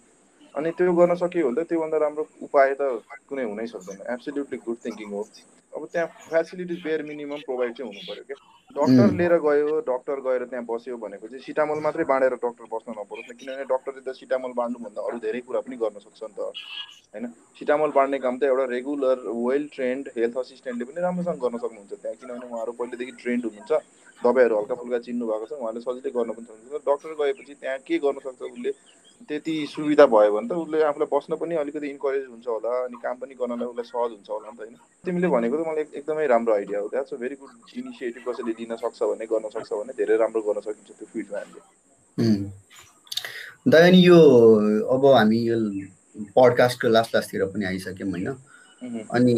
अनि 0.56 0.72
त्यो 0.78 0.94
गर्न 0.94 1.16
सक्यो 1.16 1.48
भने 1.48 1.64
त 1.64 1.68
त्योभन्दा 1.68 1.98
राम्रो 1.98 2.24
उपाय 2.44 2.74
त 2.80 2.82
कुनै 3.30 3.44
हुनै 3.44 3.66
सक्दैन। 3.68 4.00
एब्सोल्युटली 4.14 4.58
गुड 4.66 4.78
थिङ्किङ 4.86 5.10
हो। 5.12 5.22
अब 5.74 5.86
त्यहाँ 5.92 6.08
फेसिलिटिज 6.30 6.80
बेयर 6.84 7.04
मिनिमम 7.04 7.42
प्रोभाइड 7.48 7.72
चाहिँ 7.78 7.88
हुनु 7.90 8.02
पऱ्यो 8.08 8.24
क्या 8.28 8.38
डक्टर 8.76 9.12
लिएर 9.20 9.34
गयो 9.40 9.80
डक्टर 9.88 10.20
गएर 10.26 10.44
त्यहाँ 10.52 10.66
बस्यो 10.66 10.98
भनेको 10.98 11.28
चाहिँ 11.28 11.44
सिटामोल 11.44 11.80
मात्रै 11.80 12.04
बाँडेर 12.12 12.36
डक्टर 12.44 12.66
बस्न 12.74 12.92
नपरोस् 12.92 13.30
न। 13.32 13.34
किनभने 13.40 13.64
डक्टरले 13.72 14.02
त 14.02 14.16
सिटामोल 14.16 14.54
बाँड्नुभन्दा 14.60 15.02
अरू 15.08 15.18
धेरै 15.26 15.42
कुरा 15.48 15.60
पनि 15.64 15.76
गर्न 15.76 16.00
सक्छ 16.00 16.22
नि 16.24 16.36
त। 16.36 16.40
होइन? 17.14 17.26
सिटामोल 17.60 17.92
बाँड्ने 17.92 18.20
काम 18.20 18.38
त 18.40 18.44
एउटा 18.52 18.66
रेगुलर 18.76 19.18
वेल 19.28 19.68
ट्रेन्ड 19.76 20.04
हेल्थ 20.18 20.38
असिस्टेन्टले 20.38 20.86
पनि 20.88 21.02
राम्रोसँग 21.02 21.40
गर्न 21.40 21.58
सक्नुहुन्छ 21.64 21.94
त्यहाँ। 21.94 22.16
किनभने 22.20 22.46
उहाँहरू 22.48 22.72
पहिलेदेखि 22.80 23.14
ट्रेन्ड 23.24 23.44
हुनुहुन्छ। 23.46 23.72
दबाईहरू 24.22 24.56
हल्का 24.60 24.76
फुल्का 24.76 25.00
चिन्नु 25.08 25.26
भएको 25.28 25.46
छ। 25.48 25.52
उहाँले 25.60 25.80
सजिलै 25.82 26.12
गर्न 26.12 26.32
पनि 26.32 26.46
सक्नुहुन्छ। 26.48 26.84
डक्टर 26.88 27.12
गएपछि 27.20 27.54
त्यहाँ 27.62 27.80
के 27.88 27.98
गर्न 28.00 28.18
सक्छ 28.28 28.42
उसले? 28.52 28.72
त्यति 29.30 29.56
सुविधा 29.70 30.06
भयो 30.14 30.32
भने 30.34 30.48
त 30.48 30.52
उसले 30.62 30.78
आफूलाई 30.84 31.10
बस्न 31.14 31.36
पनि 31.42 31.56
अलिकति 31.64 31.88
इन्करेज 31.88 32.26
हुन्छ 32.30 32.48
होला 32.48 32.72
अनि 32.86 32.98
काम 33.04 33.16
पनि 33.22 33.34
गर्नलाई 33.42 33.68
उसलाई 33.72 33.88
सहज 33.92 34.12
हुन्छ 34.18 34.30
होला 34.30 34.48
नि 34.50 34.56
त 34.58 34.60
होइन। 34.62 34.76
तिमीले 35.06 35.28
भनेको 35.36 35.56
त 35.58 35.68
मलाई 35.68 35.84
एकदमै 36.00 36.26
राम्रो 36.34 36.54
आइडिया 36.54 36.80
हो 36.80 36.88
that's 36.94 37.14
a 37.14 37.18
very 37.22 37.36
good 37.42 37.52
initiative 37.80 38.24
कसैले 38.28 38.52
लिन 38.60 38.76
सक्छ 38.84 39.00
भने 39.04 39.26
गर्न 39.32 39.50
सक्छ 39.56 39.70
भने 39.72 39.94
धेरै 40.00 40.16
राम्रो 40.24 40.42
गर्न 40.48 40.60
सकिन्छ 40.68 40.90
त्यो 41.00 41.08
फिल्डमा 41.14 41.38
हामीले। 41.38 41.62
दाइ 43.72 43.84
अनि 43.90 44.00
यो 44.08 44.20
अब 44.96 45.06
हामी 45.06 45.40
यो 45.50 45.58
पडकास्टको 46.36 46.88
लास्ट 46.90 47.16
लास्टतिर 47.16 47.46
पनि 47.54 47.66
आइसक्यौँ 47.66 48.10
होइन। 48.12 48.28
अनि 49.18 49.34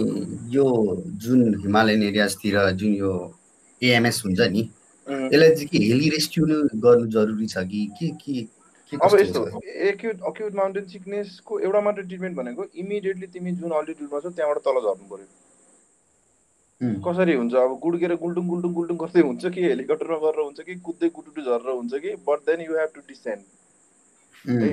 यो 0.55 0.65
जुन 1.23 1.39
हिमालयन 1.61 2.03
एरियाजतिर 2.03 2.55
जुन 2.79 2.93
यो 2.95 3.11
एएमएस 3.81 4.21
हुन्छ 4.25 4.41
नि 4.55 4.61
यसलाई 5.07 5.49
चाहिँ 5.55 5.67
के 5.67 5.77
हेली 5.85 6.09
रेस्क्यु 6.09 6.43
गर्नु 6.83 7.07
जरुरी 7.15 7.47
छ 7.47 7.57
कि 7.71 7.85
के 7.99 8.09
के 8.23 8.35
अब 9.01 9.15
यस्तो 9.19 9.41
एक्युट 9.89 10.21
अक्युट 10.27 10.53
माउन्टेन 10.55 10.85
सिकनेसको 10.87 11.59
एउटा 11.59 11.81
मात्र 11.81 12.01
ट्रिटमेन्ट 12.03 12.37
भनेको 12.37 12.65
इमिडिएटली 12.75 13.27
तिमी 13.33 13.51
जुन 13.61 13.71
अल्टिट्युडमा 13.79 14.19
छौ 14.19 14.29
त्यहाँबाट 14.29 14.59
तल 14.67 14.79
झर्नु 14.81 15.07
पऱ्यो। 15.09 15.27
कसरी 17.05 17.33
हुन्छ? 17.35 17.53
अब 17.55 17.77
गुड्केर 17.83 18.15
गुल्टुङ 18.23 18.47
गुल्टुङ 18.47 18.73
गुल्टुङ 18.73 18.97
गर्दै 18.97 19.21
हुन्छ 19.21 19.53
कि 19.55 19.63
हेलिकप्टरमा 19.63 20.17
गरेर 20.25 20.43
हुन्छ 20.43 20.61
कि 20.61 20.75
कुद्दै 20.87 21.09
गुटुटु 21.15 21.41
झरेर 21.41 21.69
हुन्छ 21.71 21.93
कि? 22.05 22.15
But 22.27 22.39
then 22.49 22.61
you 22.61 22.77
have 22.79 22.89
to 22.95 23.01
descend 23.07 24.61
है? 24.63 24.71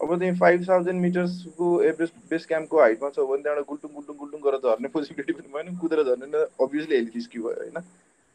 अब 0.00 0.18
तिमी 0.18 0.38
फाइभ 0.38 0.68
थाउजन्ड 0.68 1.00
मिटर्सको 1.00 1.66
एभरेज 1.88 2.10
बेस 2.30 2.46
क्याम्पको 2.46 2.80
हाइटमा 2.80 3.10
छौ 3.16 3.26
भने 3.26 3.42
त्यहाँबाट 3.42 3.66
गुल्टुङ 3.68 3.90
गुल्टुङ 3.94 4.16
गुल्टुङ 4.22 4.40
गरेर 4.46 4.60
झर्ने 4.70 4.88
पोसिबिलिटी 4.96 5.32
पनि 5.32 5.52
भएन। 5.54 5.76
कुदेर 5.78 6.02
झर्ने 6.04 6.46
अभियसली 6.66 6.94
हेली 6.96 7.10
रिस्क्यु 7.14 7.42
भयो 7.42 7.60
होइन? 7.60 7.78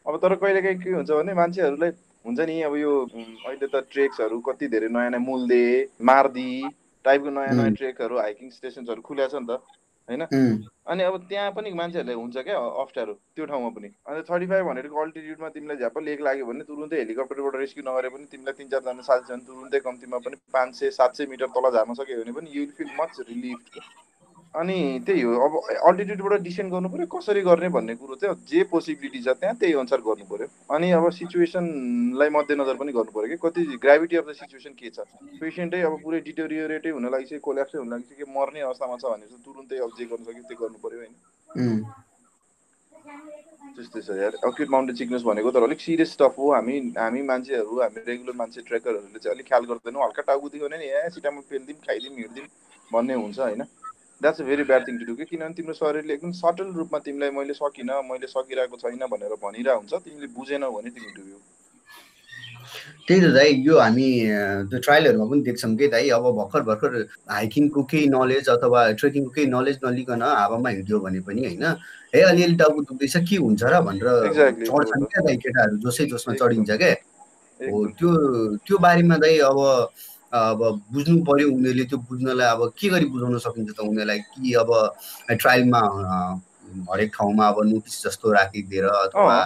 अब 0.07 0.17
तर 0.17 0.35
कहिले 0.35 0.61
काहीँ 0.61 0.77
के 0.79 0.89
हुन्छ 0.91 1.09
भने 1.11 1.33
मान्छेहरूलाई 1.33 1.91
हुन्छ 2.25 2.39
नि 2.39 2.61
अब 2.63 2.75
यो 2.75 2.91
अहिले 3.05 3.67
त 3.67 3.83
ट्रेक्सहरू 3.91 4.39
कति 4.39 4.67
धेरै 4.67 4.87
नयाँ 4.89 5.09
नयाँ 5.11 5.23
मुल्दे 5.23 5.63
मार्दी 6.01 6.51
टाइपको 7.05 7.29
नयाँ 7.29 7.55
नयाँ 7.55 7.73
ट्रेकहरू 7.73 8.17
हाइकिङ 8.17 8.49
स्टेसन्सहरू 8.51 9.01
खुल्या 9.01 9.27
छ 9.27 9.35
नि 9.35 9.47
त 9.47 9.59
होइन? 10.07 10.23
अनि 10.87 11.03
अब 11.03 11.15
त्यहाँ 11.29 11.51
पनि 11.51 11.71
मान्छेहरूलाई 11.75 12.15
हुन्छ 12.15 12.37
क्या 12.39 12.57
अप्ठ्यारो 12.83 13.13
त्यो 13.35 13.45
ठाउँमा 13.45 13.69
पनि। 13.75 13.87
अन्त 14.07 14.29
थर्टी 14.29 14.47
फाइभ 14.47 14.67
हन्ड्रेडको 14.67 15.01
अल्टिट्युडमा 15.01 15.49
तिमीलाई 15.49 15.77
झ्याप 15.77 15.97
लेक 15.99 16.21
लाग्यो 16.21 16.45
भने 16.45 16.63
तुरुन्तै 16.63 16.97
हेलिकप्टरबाट 16.97 17.55
रेस्क्यु 17.57 17.83
नगरे 17.83 18.09
पनि 18.09 18.25
तिमीलाई 18.31 18.57
तिन 18.57 18.67
चारजना 18.69 19.03
साथीजना 19.03 19.43
तुरुन्तै 19.47 19.79
कम्तीमा 19.83 20.17
पनि 20.25 20.35
पाँच 20.53 20.75
सय 20.75 20.91
सात 20.93 21.19
सय 21.19 21.25
मिटर 21.27 21.51
तल 21.51 21.69
झार्न 21.71 21.93
सक्यो 21.99 22.23
भने 22.23 22.39
पनि 22.39 22.55
यु 22.55 22.65
फिल 22.77 22.91
मच 22.99 23.19
रिलिफ 23.27 23.59
अनि 24.55 24.99
त्यही 25.05 25.21
हो 25.21 25.31
अब 25.45 25.53
अल्टिट्युडबाट 25.87 26.41
डिसेन्ड 26.41 26.71
गर्नु 26.71 26.89
पऱ्यो 26.89 27.05
कसरी 27.07 27.41
गर्ने 27.41 27.69
भन्ने 27.69 27.95
कुरो 27.95 28.15
चाहिँ 28.15 28.35
जे 28.47 28.63
पोसिबिलिटी 28.71 29.19
छ 29.23 29.35
त्यहाँ 29.37 29.55
त्यही 29.59 29.73
अनुसार 29.73 30.01
गर्नु 30.01 30.25
पऱ्यो। 30.25 30.47
अनि 30.75 30.91
अब 30.91 31.09
सिचुएसनलाई 31.11 32.29
मध्यनजर 32.29 32.75
पनि 32.75 32.91
गर्नु 32.91 33.11
पऱ्यो 33.11 33.27
कि 33.27 33.37
कति 33.43 33.61
ग्राभिटी 33.77 34.15
अफ 34.17 34.25
द 34.29 34.33
सिचुएसन 34.39 34.73
के 34.79 34.89
छ। 34.89 35.05
पेसेन्टै 35.41 35.81
अब 35.83 35.93
पुरै 36.03 36.19
डिटोरियोरेटै 36.25 36.89
हुन 36.89 37.05
लागिसक्यो 37.11 37.39
कोल्याप्सै 37.43 37.77
हुन 37.77 37.89
लागिसक्यो 37.89 38.25
कि 38.25 38.31
मर्ने 38.33 38.61
अवस्थामा 38.65 38.95
छ 38.97 39.05
भने 39.13 39.25
चाहिँ 39.29 39.43
तुरुन्तै 39.45 39.77
अब 39.77 39.91
जे 39.93 40.05
गर्नु 40.09 40.25
सक्यो 40.25 40.43
त्यो 40.49 40.57
गर्नु 40.57 40.77
पऱ्यो 40.81 40.99
होइन। 41.05 41.13
त्यस्तै 43.77 44.01
छ 44.01 44.09
यार। 44.17 44.33
अक्युट 44.41 44.69
माउन्टेन 44.73 44.95
सिकनेस 44.97 45.23
भनेको 45.23 45.51
त 45.51 45.57
अलिक 45.69 45.79
सिरियस 45.81 46.11
स्टफ 46.17 46.33
हो। 46.39 46.45
हामी 46.53 46.75
हामी 46.97 47.21
मान्छेहरू 47.29 47.73
हामी 47.79 47.99
रेगुलर 48.09 48.35
मान्छे 48.41 48.61
ट्रेकरहरूले 48.67 49.19
चाहिँ 49.21 49.35
अलिक 49.35 49.47
ख्याल 49.47 49.63
गर्दैनौँ। 49.69 50.01
हल्का 50.03 50.21
टाउको 50.27 50.49
दियो 50.49 50.65
भने 50.65 50.77
ए 50.81 51.09
सिटामा 51.13 51.41
पेलिदिउँ 51.45 51.79
खाइदिउँ 51.85 52.15
हिँड्दिउँ 52.17 52.47
भन्ने 52.91 53.13
हुन्छ 53.13 53.39
होइन। 53.39 53.63
That's 54.21 54.41
a 54.41 54.43
very 54.45 54.63
bad 54.63 54.87
thing 54.87 54.97
to 54.99 55.05
do 55.05 55.15
कि 55.15 55.25
किनभने 55.25 55.53
तिम्रो 55.53 55.73
शरीरले 55.75 56.13
एकदम 56.13 56.31
सटल 56.37 56.71
रूपमा 56.75 56.99
तिमीलाई 57.05 57.31
मैले 57.33 57.53
सकिनँ 57.55 58.01
मैले 58.07 58.27
सकिरहेको 58.29 58.77
छैन 58.77 59.05
भनेर 59.11 59.35
भनिरहेको 59.43 59.79
हुन्छ 59.79 60.03
तिमीले 60.05 60.27
बुझेनौ 60.35 60.71
भने 60.71 60.89
तिमी 60.89 61.11
डुब्यौ 61.17 61.39
त्यही 63.07 63.21
त 63.21 63.27
दाइ 63.33 63.51
यो 63.65 63.77
हामी 63.79 64.07
त्यो 64.69 64.79
ट्रायलहरूमा 64.79 65.25
पनि 65.31 65.41
देख्छौँ 65.41 65.75
कि 65.77 65.87
दाइ 65.87 66.09
अब 66.17 66.25
भर्खर 66.39 66.61
भर्खर 66.69 66.95
हाइकिङको 67.31 67.83
केही 67.91 68.07
नलेज 68.09 68.49
अथवा 68.49 68.81
ट्रेकिङको 69.01 69.31
केही 69.37 69.47
नलेज 69.47 69.77
नलिकन 69.85 70.21
हावामा 70.23 70.69
हिँड्यो 70.69 70.99
भने 70.99 71.19
पनि 71.29 71.45
होइन 71.45 71.63
है 72.15 72.21
अलिअलि 72.23 72.55
टाउको 72.55 72.81
दुख्दैछ 72.89 73.15
के 73.29 73.35
हुन्छ 73.37 73.63
र 73.63 73.81
भनेर 73.87 74.09
चढ्छन् 74.65 75.05
क्या 75.13 75.21
दाइ 75.27 75.37
केटाहरू 75.45 75.77
जोसै 75.85 76.05
जोसमा 76.11 76.33
चढिन्छ 76.41 76.69
क्या। 76.73 76.91
हो 77.59 77.85
त्यो 77.99 78.09
त्यो 78.65 78.77
बारेमा 78.79 79.17
दाइ 79.17 79.37
अब 79.45 79.59
अब 80.33 80.59
बुझ्नु 80.93 81.15
पर्यो 81.23 81.47
उनीहरूले 81.51 81.83
त्यो 81.91 81.97
बुझ्नलाई 82.09 82.47
अब 82.55 82.61
के 82.79 82.89
गरी 82.89 83.05
बुझाउन 83.15 83.37
सकिन्छ 83.47 83.71
त 83.71 83.79
उनीहरूलाई? 83.79 84.19
कि 84.35 84.53
अब 84.63 84.69
ट्रायलमा 85.31 85.81
हरेक 86.91 87.11
ठाउँमा 87.17 87.47
अब 87.47 87.57
नोटिस 87.71 88.03
जस्तो 88.05 88.31
राखिदिएर 88.31 88.85
अथवा 88.85 89.37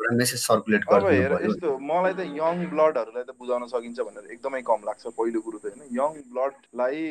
एउटा 0.00 0.14
मेसेज 0.16 0.40
सर्कुलेट 0.40 0.84
गर्नु 0.90 1.10
यस्तो 1.44 1.68
मलाई 1.82 2.12
त 2.14 2.20
यङ 2.38 2.62
ब्लडहरूलाई 2.70 3.24
त 3.24 3.34
बुझाउन 3.40 3.66
सकिन्छ 3.74 3.98
भनेर 4.00 4.32
एकदमै 4.32 4.60
कम 4.70 4.80
लाग्छ 4.88 5.04
पहिलो 5.18 5.40
कुरो 5.46 5.58
त 5.58 5.64
होइन। 5.66 5.82
यङ 5.98 6.10
ब्लडलाई 6.30 7.02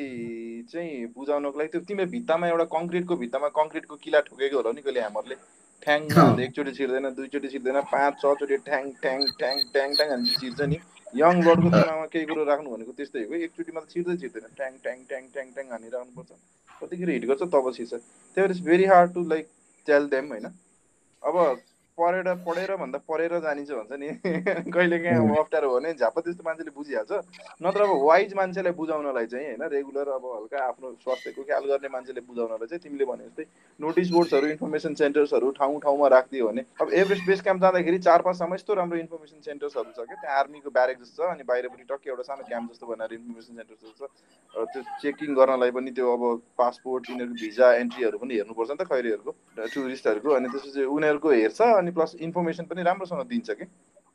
चाहिँ 0.72 1.06
बुझाउनको 1.18 1.60
लागि 1.60 1.70
त्यो 1.76 1.82
तिम्रो 1.92 2.06
भित्तामा 2.16 2.48
एउटा 2.48 2.66
कङ्क्रिटको 2.76 3.16
भित्तामा 3.24 3.50
कङ्क्रिटको 3.60 3.96
किला 4.04 4.20
ठोकेको 4.30 4.56
होला 4.58 4.72
नि 4.74 4.82
कहिले 4.88 5.02
हामीहरूले 5.06 5.38
ठ्याङ 5.84 6.00
एकचोटि 6.46 6.72
छिर्दैन 6.80 7.10
दुईचोटि 7.20 7.48
छिर्दैन 7.54 7.78
पाँच 7.92 8.14
छचोटि 8.24 8.58
ठ्याङ 8.70 8.84
ठ्याङ 9.04 9.20
ठ्याङ 9.38 9.56
ट्याङ 9.76 9.94
ट्याङ 10.00 10.10
हान्छ 10.10 10.40
छिर्छ 10.40 10.62
नि। 10.72 10.80
यङ 11.14 11.42
ब्लडको 11.42 11.70
दिमागमा 11.72 12.06
केही 12.08 12.26
कुरो 12.26 12.44
राख्नु 12.46 12.70
भनेको 12.70 12.94
त्यस्तै 12.94 13.24
हो 13.24 13.34
एकचोटिमा 13.40 13.82
त 13.82 13.90
छिर्दै 13.90 14.16
छिर्दैन। 14.18 14.50
ट्याङ 14.54 14.74
ट्याङ 14.80 14.98
ट्याङ 15.06 15.24
ट्याङ 15.30 15.48
ट्याङ 15.54 15.68
हानिराख्नुपर्छ 15.70 16.40
कतिखेर 16.82 17.10
हिट 17.10 17.26
गर्छ 17.26 17.50
तब 17.50 17.72
छिर्छ 17.74 17.94
त्यही 17.94 18.38
भएर 18.38 18.52
it's 18.52 18.62
very 18.64 18.86
hard 18.88 19.14
to 19.14 19.24
like 19.28 19.48
tell 19.88 20.08
them 20.10 20.28
होइन? 20.30 20.46
अब 21.24 21.36
पढेर 22.00 22.34
पढेर 22.46 22.76
भन्दा 22.76 23.00
पढेर 23.08 23.34
जानिन्छ 23.40 23.72
भन्छ 23.72 23.92
नि। 24.00 24.10
कहिले 24.74 25.00
काहीँ 25.00 25.18
अब 25.20 25.38
अप्ठ्यारो 25.40 25.70
हो 25.70 25.80
भने 25.80 25.94
झ्याप 25.94 26.20
त्यस्तो 26.20 26.44
मान्छेले 26.46 26.72
बुझिहाल्छ। 26.76 27.12
नत्र 27.64 27.82
अब 27.84 27.92
वाइज 28.04 28.34
मान्छेलाई 28.36 28.74
बुझाउनलाई 28.80 29.26
चाहिँ 29.28 29.46
होइन 29.48 29.64
रेगुलर 29.74 30.10
अब 30.16 30.26
हल्का 30.36 30.58
आफ्नो 30.68 30.92
स्वास्थ्यको 31.04 31.44
ख्याल 31.44 31.64
गर्ने 31.70 31.90
मान्छेले 31.90 32.22
बुझाउनलाई 32.24 32.68
चाहिँ 32.68 32.82
तिमीले 32.84 33.06
भने 33.06 33.24
जस्तै 33.26 33.46
नोटिस 33.80 34.10
बोर्ड्सहरू 34.12 34.48
इन्फर्मेसन 34.50 34.94
सेन्टर्सहरू 35.02 35.52
ठाउँ 35.60 35.80
ठाउँमा 35.82 36.08
राखिदियो 36.16 36.48
भने 36.48 36.64
अब 36.82 36.94
एभरेस्ट 37.02 37.26
बेस 37.28 37.42
क्याम्प 37.42 37.62
जाँदाखेरि 37.62 38.00
चार 38.08 38.22
पाँचसम्म 38.22 38.54
यस्तो 38.56 38.74
राम्रो 38.82 38.98
इन्फर्मेसन 39.00 39.40
सेन्टर्सहरू 39.46 39.92
छ 39.92 40.08
क्या। 40.08 40.20
त्यहाँ 40.22 40.38
आर्मीको 40.40 40.70
ब्यारेक 40.72 40.98
जस्तो 41.02 41.24
छ 41.24 41.30
अनि 41.30 41.44
बाहिरपट्टि 41.52 41.86
टक्कै 41.92 42.10
एउटा 42.10 42.24
सानो 42.30 42.44
क्याम्प 42.48 42.72
जस्तो 42.72 42.86
बनाएर 42.88 43.14
इन्फर्मेसन 43.14 43.54
सेन्टर्सहरू 43.56 43.94
छ। 44.00 44.12
त्यो 44.70 44.82
चेकिङ 45.02 45.36
गर्नलाई 45.36 45.72
पनि 45.72 45.92
त्यो 45.92 46.08
अब 46.14 46.24
पासपोर्ट 46.58 47.10
यिनीहरूको 47.10 47.36
भिजा 47.42 47.68
एन्ट्रीहरू 47.82 48.18
पनि 48.20 48.34
हेर्नुपर्छ 48.36 48.70
नि 48.72 48.78
त 48.78 48.88
खैरीहरूको 48.90 49.32
टुरिस्टहरूको 49.76 50.30
अनि 50.40 50.48
त्यसपछि 50.50 50.84
उनीहरूको 50.96 51.30
हेर्छ 51.32 51.62
अनि 51.62 51.89
अनि 51.90 51.96
प्लस 51.98 52.16
इन्फर्मेसन 52.22 52.64
पनि 52.70 52.84
राम्रोसँग 52.84 53.22
दिन्छ 53.30 53.50
कि। 53.52 53.66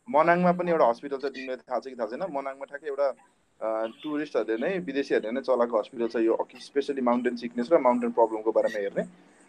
मनाङमा 0.08 0.52
पनि 0.54 0.70
एउटा 0.70 0.86
हस्पिटल 0.88 1.18
छ 1.18 1.26
तिमीलाई 1.34 1.56
थाहा 1.66 1.80
छ 1.80 1.86
कि 1.90 1.96
थाहा 1.98 2.06
छैन? 2.06 2.22
मनाङमा 2.30 2.64
ठ्याक्कै 2.70 2.88
एउटा 2.88 3.06
टुरिस्टहरूले 4.02 4.56
नै 4.62 4.78
विदेशीहरूले 4.86 5.32
नै 5.34 5.42
चलाएको 5.42 5.74
हस्पिटल 5.78 6.08
छ 6.14 6.16
यो 6.22 6.34
स्पेसली 6.62 7.02
माउन्टेन 7.02 7.36
सिकनेस 7.42 7.72
र 7.72 7.78
माउन्टेन 7.82 8.10
प्रब्लमको 8.14 8.50
बारेमा 8.54 8.78
हेर्ने। 8.78 9.04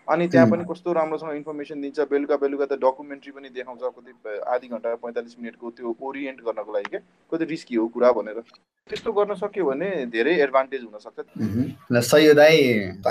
अनि 0.08 0.28
त्यहाँ 0.32 0.50
पनि 0.50 0.64
कस्तो 0.70 0.94
राम्रोसँग 0.96 1.36
इन्फर्मेसन 1.36 1.82
दिन्छ? 1.82 2.00
बेलुका 2.10 2.36
बेलुका 2.42 2.66
त 2.66 2.74
डकुमेन्ट्री 2.82 3.32
पनि 3.38 3.50
देखाउँछ 3.54 3.82
कति 4.00 4.12
आधी 4.56 4.68
घन्टा 4.74 4.96
पैँतालिस 5.06 5.36
मिनटको 5.40 5.70
त्यो 5.78 5.96
ओरिएन्ट 6.02 6.40
गर्नको 6.48 6.72
लागि 6.74 6.90
क्या 6.90 7.02
कति 7.32 7.46
रिस्की 7.54 7.76
हो 7.76 7.88
कुरा 7.94 8.12
भनेर। 8.18 8.42
त्यस्तो 8.90 9.12
गर्न 9.12 9.34
सक्यो 9.44 9.66
भने 9.66 9.90
धेरै 10.10 10.34
एडभान्टेज 10.42 10.82
हुनसक्छ 10.88 12.00
सही 12.10 12.34
दाई 12.42 12.58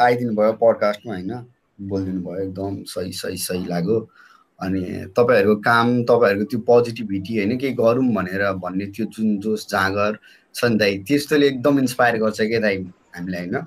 आइदिनु 0.08 0.34
भयो 0.34 0.52
पडकास्टमा 0.62 1.12
होइन? 1.14 1.32
बोलिदिनु 1.90 2.20
भयो 2.24 2.40
एकदम 2.42 2.82
सही 2.88 3.12
सही 3.12 3.36
सही 3.44 3.64
लाग्यो। 3.66 3.98
अनि 4.64 4.82
तपाईँहरूको 5.16 5.60
काम 5.60 6.02
तपाईँहरूको 6.02 6.50
त्यो 6.50 6.60
पोजिटिभिटी 6.60 7.36
होइन 7.36 7.56
केही 7.58 7.72
गरौँ 7.74 8.08
भनेर 8.14 8.42
भन्ने 8.56 8.86
त्यो 8.86 9.06
जुन 9.06 9.38
जोस 9.38 9.66
जाँगर 9.70 10.18
छ 10.54 10.64
नि 10.64 10.76
दाइ 10.76 10.98
त्यस्तोले 11.04 11.46
एकदम 11.46 11.78
इन्सपायर 11.78 12.16
गर्छ 12.18 12.40
क्या 12.42 12.60
दाइ 12.60 12.76
हामीलाई 13.16 13.40
होइन? 13.40 13.66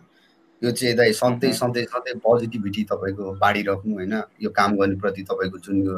यो 0.62 0.72
चाहिँ 0.72 0.96
दाइ 0.96 1.14
सधैँ 1.14 1.52
सधैँ 1.54 1.86
सधैँ 1.86 2.16
पोजिटिभिटी 2.18 2.84
तपाईँको 2.84 3.34
बाँडिराख्नु 3.38 3.94
होइन 3.94 4.14
यो 4.42 4.50
काम 4.50 4.76
गर्नेप्रति 4.78 5.24
तपाईँको 5.24 5.58
जुन 5.58 5.82
यो 5.84 5.98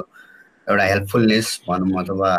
एउटा 0.68 0.84
हेल्पफुलनेस 0.84 1.48
भनौँ 1.70 2.04
अथवा 2.04 2.32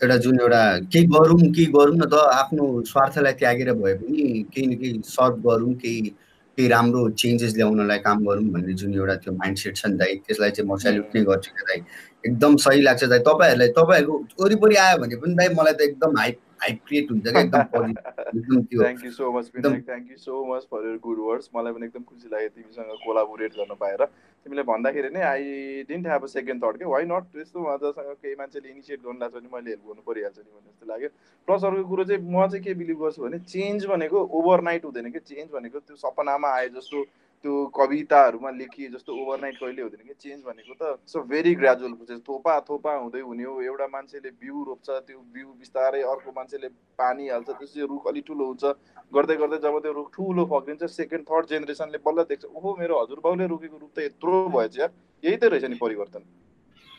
एउटा 0.00 0.16
जुन 0.16 0.40
एउटा 0.40 0.62
केही 0.92 1.06
गरौँ 1.06 1.38
केही 1.40 1.66
गरौँ 1.66 1.96
न 1.96 2.04
त 2.04 2.14
आफ्नो 2.32 2.66
स्वार्थलाई 2.82 3.32
त्यागेर 3.32 3.72
भए 3.72 3.94
पनि 3.94 4.44
केही 4.54 4.66
न 4.66 4.76
केही 4.76 5.00
सर्भ 5.04 5.40
गरौँ 5.46 5.74
केही 5.74 6.12
केही 6.60 6.68
राम्रो 6.68 7.08
चेन्जेस 7.24 7.56
ल्याउनलाई 7.56 7.98
काम 8.04 8.24
गरौँ 8.28 8.44
भन्ने 8.52 8.72
जुन 8.84 8.94
एउटा 9.00 9.14
त्यो 9.24 9.32
माइन्ड 9.40 9.58
सेट 9.64 9.76
छ 9.76 9.86
नि 9.88 9.96
दाइ 10.04 10.14
त्यसलाई 10.28 10.50
चाहिँ 10.60 10.68
म 10.68 10.76
सेल्युट 10.84 11.16
नै 11.16 11.24
गर्छु 11.24 11.50
क्या 11.56 11.64
दाइ। 11.72 11.82
एकदम 12.28 12.56
सही 12.68 12.80
लाग्छ 12.82 13.04
दाइ। 13.04 13.18
तपाईँहरूलाई 13.28 13.68
तपाईँहरूको 13.80 14.44
वरिपरि 14.44 14.76
आयो 14.84 14.98
भने 15.02 15.16
पनि 15.24 15.34
दाइ 15.40 15.48
मलाई 15.56 15.72
त 15.72 15.88
एकदम 15.88 16.18
हाइप 16.20 16.38
हाइप 16.62 16.80
क्रिएट 16.86 17.10
हुन्छ 17.10 17.24
क्या 17.24 17.40
एकदम 17.40 17.90
एकदम 18.36 18.60
त्यो 18.68 18.80
thank 18.82 19.04
you 19.04 19.10
so 19.10 19.32
much 19.32 19.46
thank 19.56 20.10
you 20.10 20.16
so 20.20 20.44
much 20.52 20.66
for 20.70 20.88
your 20.88 20.96
good 21.06 21.18
words 21.28 21.48
मलाई 21.56 21.72
पनि 21.72 21.86
एकदम 21.86 22.02
खुसी 22.10 22.28
लाग्यो 22.32 22.48
तिमीसँग 22.56 22.92
कोलाबोरेट 23.04 23.52
गर्न 23.56 23.74
पाएर। 23.80 24.04
तिमीले 24.44 24.62
भन्दाखेरि 24.68 25.08
नै 25.14 25.20
I 25.20 25.44
didn't 25.88 26.06
have 26.06 26.22
a 26.24 26.26
second 26.34 26.64
thought 26.64 26.76
के 26.78 26.84
वाइ 26.92 27.04
नट 27.04 27.36
यस्तो 27.36 27.60
मजासँग 27.60 28.12
केही 28.22 28.34
मान्छेले 28.40 28.68
इनिसिएट 28.70 29.00
गर्नु 29.04 29.20
लाग्छ 29.20 29.34
भने 29.36 29.48
मैले 29.54 29.70
हेल्प 29.70 29.84
गर्नु 29.88 30.02
परिहाल्छ 30.06 30.38
नि 30.38 30.50
भन्ने 30.50 30.70
जस्तो 30.70 30.86
लाग्यो। 30.92 31.08
प्लस 31.48 31.64
अर्को 31.64 31.84
कुरो 31.88 32.04
चाहिँ 32.04 32.22
म 32.24 32.46
चाहिँ 32.48 32.64
के 32.64 32.74
बिलिभ 32.80 32.98
गर्छु 33.04 33.22
भने 33.22 33.38
चेन्ज 33.44 33.86
भनेको 33.92 34.18
ओभरनाइट 34.40 34.84
हुँदैन 34.84 35.10
कि? 35.12 35.20
चेन्ज 35.20 35.48
भनेको 35.52 35.78
त्यो 35.80 35.96
सपनामा 35.96 36.48
आए 36.56 36.68
जस्तो 36.76 37.04
त्यो 37.44 37.52
कविताहरूमा 37.72 38.50
लेखिए 38.52 38.88
जस्तो 38.90 39.12
ओभरनाइट 39.16 39.56
कहिले 39.58 39.82
हुँदैन 39.82 40.02
कि? 40.06 40.14
चेन्ज 40.20 40.40
भनेको 40.44 40.74
त 40.76 41.00
सो 41.08 41.22
भेरी 41.24 41.54
ग्रेजुअल 41.56 41.92
प्रोसेस 41.96 42.20
थोपा 42.28 42.54
थोपा 42.68 42.92
हुँदै 42.94 43.20
हुने 43.20 43.44
हो। 43.44 43.54
एउटा 43.62 43.86
मान्छेले 43.88 44.30
बिउ 44.36 44.64
रोप्छ 44.68 44.88
त्यो 45.08 45.18
बिउ 45.32 45.48
बिस्तारै 45.56 46.02
अर्को 46.04 46.30
मान्छेले 46.36 46.68
पानी 47.00 47.28
हाल्छ 47.28 47.48
त्यसपछि 47.48 47.80
रुख 47.88 48.08
अलिक 48.12 48.24
ठुलो 48.28 48.44
हुन्छ। 48.44 48.64
गर्दै 49.08 49.36
गर्दै 49.40 49.58
जब 49.64 49.78
त्यो 49.80 49.92
रुख 49.92 50.08
ठुलो 50.12 50.44
फक्रिन्छ 50.52 50.82
सेकेन्ड 51.00 51.24
थर्ड 51.30 51.46
जेनेरेसनले 51.48 51.98
बल्ल 52.04 52.28
देख्छ 52.28 52.44
ओहो 52.44 52.76
मेरो 52.76 53.00
हजुरबाउले 53.00 53.46
रोकेको 53.54 53.76
रुख 53.78 53.92
त 53.96 53.98
यत्रो 54.04 54.44
भएछ 54.52 54.78
यार। 54.78 54.90
यही 55.22 55.36
त 55.36 55.44
रहेछ 55.48 55.64
नि 55.64 55.80
परिवर्तन। 55.80 56.22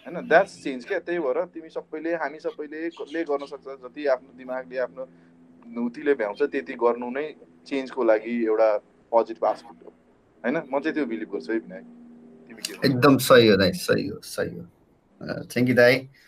होइन? 0.05 0.27
द्याट्स 0.27 0.53
चेन्ज 0.63 0.85
क्या। 0.89 0.99
त्यही 1.05 1.19
भएर 1.21 1.45
तिमी 1.53 1.69
सबैले 1.69 2.17
हामी 2.17 2.39
सबैले 2.41 3.23
गर्न 3.29 3.45
सक्छ। 3.45 3.77
जति 3.85 4.07
आफ्नो 4.17 4.37
दिमागले 4.41 4.77
आफ्नो 4.89 5.05
नुतीले 5.77 6.13
भ्याउँछ 6.17 6.41
त्यति 6.51 6.73
गर्नु 6.81 7.09
नै 7.13 7.25
चेन्जको 7.69 8.03
लागि 8.03 8.35
एउटा 8.45 8.69
पोजिटिभ 9.11 9.45
आस्पेक्ट 9.45 9.85
हो। 9.85 9.93
होइन? 10.43 10.57
म 10.57 10.79
चाहिँ 10.79 10.93
त्यो 10.93 11.05
बिलिभ 11.05 11.29
गर्छु 11.33 11.51
है 11.53 11.59
विनायक। 11.59 11.85
एकदम 12.85 13.17
सही 13.17 13.47
हो 13.47 13.55
दाइ 13.57 13.71
सही 13.73 14.07
हो 14.07 14.19
सही 14.23 14.57
हो। 14.57 14.63
थ्याङ्क 15.45 15.69
यू 15.69 15.75
दाई। 15.75 16.07